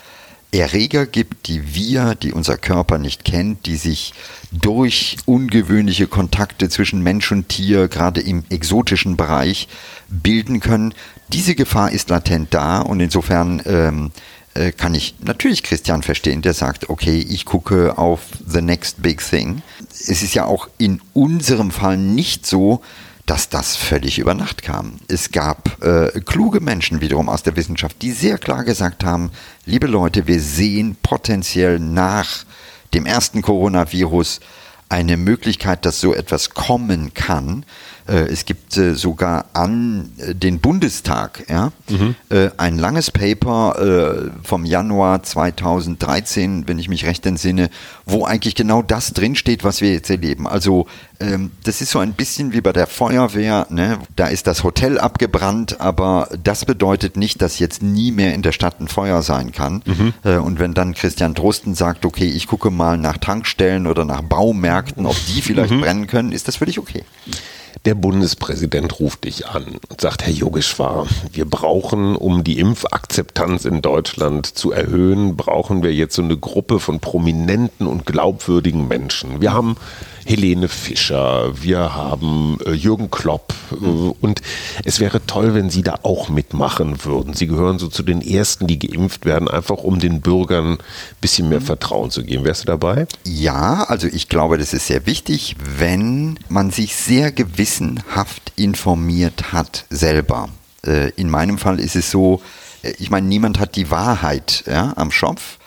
[0.54, 4.14] Erreger gibt, die wir, die unser Körper nicht kennt, die sich
[4.52, 9.68] durch ungewöhnliche Kontakte zwischen Mensch und Tier, gerade im exotischen Bereich,
[10.08, 10.94] bilden können.
[11.28, 14.12] Diese Gefahr ist latent da und insofern ähm,
[14.54, 19.20] äh, kann ich natürlich Christian verstehen, der sagt, okay, ich gucke auf the next big
[19.28, 19.62] thing.
[19.90, 22.80] Es ist ja auch in unserem Fall nicht so,
[23.26, 24.98] dass das völlig über Nacht kam.
[25.08, 29.30] Es gab äh, kluge Menschen wiederum aus der Wissenschaft, die sehr klar gesagt haben,
[29.64, 32.44] liebe Leute, wir sehen potenziell nach
[32.92, 34.40] dem ersten Coronavirus
[34.88, 37.64] eine Möglichkeit, dass so etwas kommen kann.
[38.06, 42.14] Äh, es gibt äh, sogar an äh, den Bundestag ja, mhm.
[42.56, 47.70] ein langes Paper vom Januar 2013, wenn ich mich recht entsinne,
[48.04, 50.46] wo eigentlich genau das drinsteht, was wir jetzt erleben.
[50.46, 50.86] Also
[51.20, 53.66] ähm, das ist so ein bisschen wie bei der Feuerwehr.
[53.70, 53.98] Ne?
[54.16, 58.52] Da ist das Hotel abgebrannt, aber das bedeutet nicht, dass jetzt nie mehr in der
[58.52, 59.82] Stadt ein Feuer sein kann.
[59.86, 60.14] Mhm.
[60.40, 65.06] Und wenn dann Christian Drosten sagt, okay, ich gucke mal nach Tankstellen oder nach Baumärkten,
[65.06, 65.80] ob die vielleicht mhm.
[65.80, 67.04] brennen können, ist das völlig okay.
[67.84, 73.82] Der Bundespräsident ruft dich an und sagt, Herr Yogeshwar, wir brauchen, um die Impfakzeptanz in
[73.82, 79.40] Deutschland zu erhöhen, brauchen wir jetzt so eine Gruppe von prominenten und glaubwürdigen Menschen.
[79.40, 79.76] Wir haben
[80.24, 84.40] Helene Fischer, wir haben äh, Jürgen Klopp äh, und
[84.84, 87.34] es wäre toll, wenn Sie da auch mitmachen würden.
[87.34, 90.78] Sie gehören so zu den Ersten, die geimpft werden, einfach um den Bürgern ein
[91.20, 92.44] bisschen mehr Vertrauen zu geben.
[92.44, 93.06] Wärst du dabei?
[93.24, 99.84] Ja, also ich glaube, das ist sehr wichtig, wenn man sich sehr gewissenhaft informiert hat
[99.90, 100.48] selber.
[100.86, 102.40] Äh, in meinem Fall ist es so,
[102.98, 105.58] ich meine, niemand hat die Wahrheit ja, am Schopf.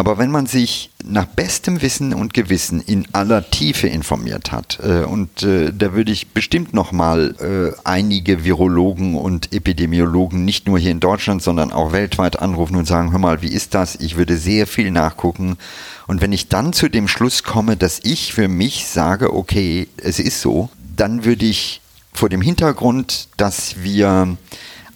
[0.00, 5.04] Aber wenn man sich nach bestem Wissen und Gewissen in aller Tiefe informiert hat, äh,
[5.04, 10.90] und äh, da würde ich bestimmt nochmal äh, einige Virologen und Epidemiologen, nicht nur hier
[10.90, 13.96] in Deutschland, sondern auch weltweit anrufen und sagen, hör mal, wie ist das?
[13.96, 15.58] Ich würde sehr viel nachgucken.
[16.06, 20.18] Und wenn ich dann zu dem Schluss komme, dass ich für mich sage, okay, es
[20.18, 21.82] ist so, dann würde ich
[22.14, 24.38] vor dem Hintergrund, dass wir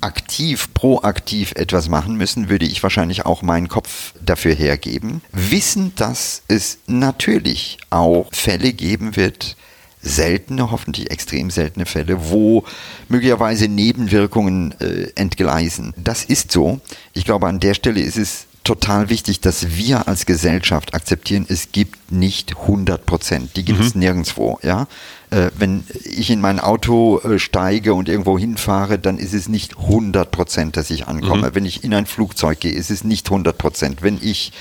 [0.00, 5.22] aktiv, proaktiv etwas machen müssen, würde ich wahrscheinlich auch meinen Kopf dafür hergeben.
[5.32, 9.56] Wissen, dass es natürlich auch Fälle geben wird,
[10.04, 12.64] seltene, hoffentlich extrem seltene Fälle, wo
[13.08, 15.94] möglicherweise Nebenwirkungen äh, entgleisen.
[15.96, 16.80] Das ist so.
[17.14, 21.72] Ich glaube, an der Stelle ist es total wichtig, dass wir als Gesellschaft akzeptieren, es
[21.72, 23.56] gibt nicht 100 Prozent.
[23.56, 24.00] Die gibt es mhm.
[24.00, 24.58] nirgendwo.
[24.62, 24.88] Ja?
[25.34, 29.76] Äh, wenn ich in mein Auto äh, steige und irgendwo hinfahre, dann ist es nicht
[29.76, 31.48] 100 Prozent, dass ich ankomme.
[31.48, 31.54] Mhm.
[31.56, 34.02] Wenn ich in ein Flugzeug gehe, ist es nicht 100 Prozent.
[34.02, 34.52] Wenn ich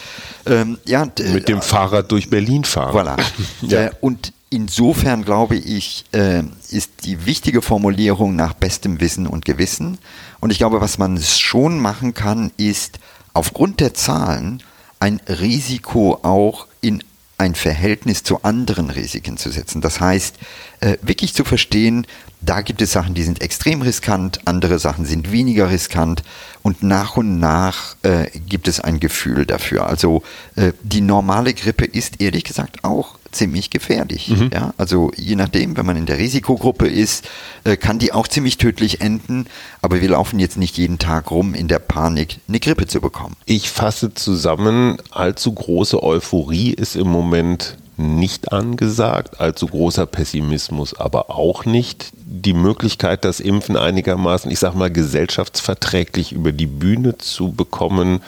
[0.48, 2.98] ähm, ja, mit dem Fahrrad durch Berlin fahre.
[2.98, 3.22] Voilà.
[3.62, 3.84] ja.
[3.84, 10.00] Äh, und insofern glaube ich, äh, ist die wichtige Formulierung nach bestem Wissen und Gewissen.
[10.40, 12.98] Und ich glaube, was man schon machen kann, ist
[13.34, 14.64] aufgrund der Zahlen
[15.00, 17.04] ein Risiko auch in
[17.38, 19.82] ein Verhältnis zu anderen Risiken zu setzen.
[19.82, 20.36] Das heißt,
[20.80, 22.08] äh, wirklich zu verstehen,
[22.42, 26.24] da gibt es Sachen, die sind extrem riskant, andere Sachen sind weniger riskant
[26.62, 29.88] und nach und nach äh, gibt es ein Gefühl dafür.
[29.88, 30.24] Also
[30.56, 34.30] äh, die normale Grippe ist ehrlich gesagt auch ziemlich gefährlich.
[34.30, 34.50] Mhm.
[34.54, 34.74] Ja?
[34.78, 37.28] Also je nachdem, wenn man in der Risikogruppe ist,
[37.64, 39.48] äh, kann die auch ziemlich tödlich enden,
[39.82, 43.36] aber wir laufen jetzt nicht jeden Tag rum in der Panik, eine Grippe zu bekommen.
[43.46, 51.30] Ich fasse zusammen, allzu große Euphorie ist im Moment nicht angesagt, allzu großer Pessimismus aber
[51.30, 52.12] auch nicht.
[52.26, 58.22] Die Möglichkeit, das Impfen einigermaßen, ich sag mal, gesellschaftsverträglich über die Bühne zu bekommen,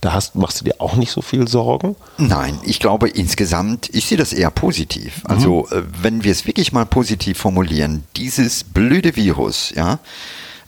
[0.00, 1.96] da hast, machst du dir auch nicht so viel Sorgen?
[2.18, 5.22] Nein, ich glaube insgesamt, ich sehe das eher positiv.
[5.24, 5.86] Also mhm.
[6.02, 9.98] wenn wir es wirklich mal positiv formulieren, dieses blöde Virus, ja,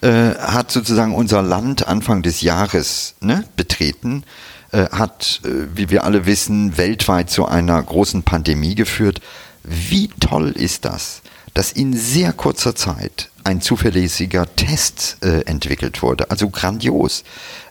[0.03, 4.25] äh, hat sozusagen unser Land Anfang des Jahres ne, betreten
[4.73, 9.21] äh, hat, äh, wie wir alle wissen, weltweit zu einer großen Pandemie geführt.
[9.63, 11.23] Wie toll ist das,
[11.55, 16.31] dass in sehr kurzer Zeit ein zuverlässiger Test äh, entwickelt wurde.
[16.31, 17.25] Also grandios.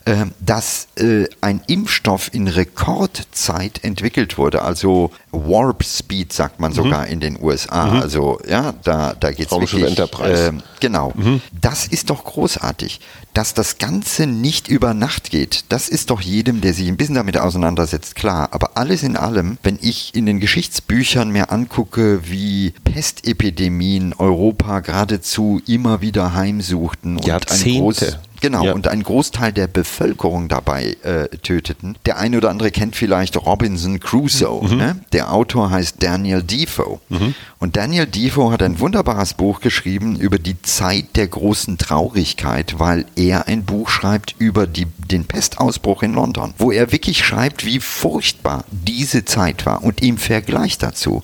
[0.04, 7.06] Äh, dass äh, ein Impfstoff in Rekordzeit entwickelt wurde, also Warp Speed sagt man sogar
[7.06, 7.12] mhm.
[7.12, 7.86] in den USA.
[7.86, 8.00] Mhm.
[8.00, 9.84] Also ja, da, da geht es wirklich.
[9.84, 10.48] Enterprise.
[10.48, 11.12] Äh, genau.
[11.14, 11.40] Mhm.
[11.52, 13.00] Das ist doch großartig.
[13.32, 17.14] Dass das Ganze nicht über Nacht geht, das ist doch jedem, der sich ein bisschen
[17.14, 18.48] damit auseinandersetzt, klar.
[18.50, 25.62] Aber alles in allem, wenn ich in den Geschichtsbüchern mir angucke, wie Pestepidemien Europa geradezu
[25.66, 28.06] immer wieder heimsuchten und Jahrzehnte.
[28.06, 28.72] ein Genau, ja.
[28.72, 31.96] und ein Großteil der Bevölkerung dabei äh, töteten.
[32.06, 34.68] Der eine oder andere kennt vielleicht Robinson Crusoe.
[34.68, 34.76] Mhm.
[34.76, 34.96] Ne?
[35.12, 36.98] Der Autor heißt Daniel Defoe.
[37.08, 37.36] Mhm.
[37.60, 43.04] Und Daniel Defoe hat ein wunderbares Buch geschrieben über die Zeit der großen Traurigkeit, weil
[43.14, 47.78] er ein Buch schreibt über die, den Pestausbruch in London, wo er wirklich schreibt, wie
[47.78, 51.22] furchtbar diese Zeit war und im Vergleich dazu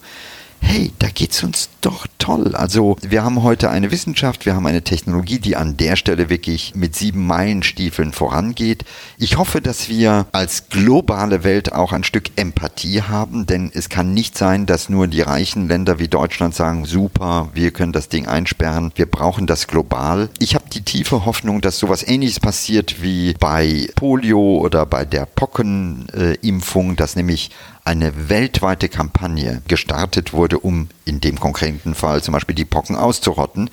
[0.61, 2.55] hey, da geht's uns doch toll.
[2.55, 6.75] Also wir haben heute eine Wissenschaft, wir haben eine Technologie, die an der Stelle wirklich
[6.75, 8.85] mit sieben Meilenstiefeln vorangeht.
[9.17, 14.15] Ich hoffe, dass wir als globale Welt auch ein Stück Empathie haben, denn es kann
[14.15, 18.27] nicht sein, dass nur die reichen Länder wie Deutschland sagen, super, wir können das Ding
[18.27, 20.29] einsperren, wir brauchen das global.
[20.39, 25.27] Ich habe die tiefe Hoffnung, dass sowas ähnliches passiert wie bei Polio oder bei der
[25.27, 27.51] Pockenimpfung, dass nämlich
[27.89, 33.70] eine weltweite Kampagne gestartet wurde, um in dem konkreten Fall zum Beispiel die Pocken auszurotten.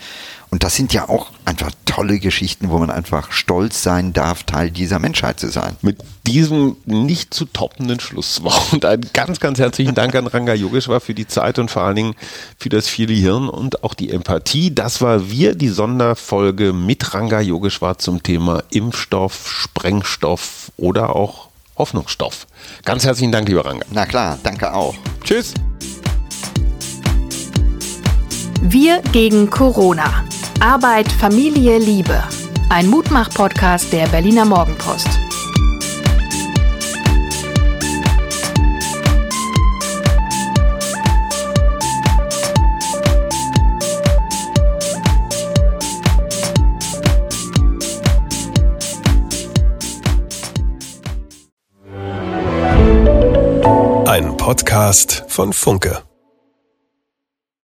[0.52, 4.72] Und das sind ja auch einfach tolle Geschichten, wo man einfach stolz sein darf, Teil
[4.72, 5.76] dieser Menschheit zu sein.
[5.82, 11.02] Mit diesem nicht zu toppenden Schlusswort und einen ganz, ganz herzlichen Dank an Ranga Yogeshwar
[11.02, 12.16] für die Zeit und vor allen Dingen
[12.58, 14.74] für das viele Hirn und auch die Empathie.
[14.74, 22.48] Das war wir, die Sonderfolge mit Ranga Yogeshwar zum Thema Impfstoff, Sprengstoff oder auch Hoffnungsstoff.
[22.84, 23.86] Ganz herzlichen Dank, lieber Ranga.
[23.92, 24.96] Na klar, danke auch.
[25.24, 25.54] Tschüss.
[28.62, 30.26] Wir gegen Corona.
[30.60, 32.24] Arbeit, Familie, Liebe.
[32.70, 35.25] Ein Mutmach-Podcast der Berliner Morgenpost.
[54.46, 56.04] Podcast von Funke.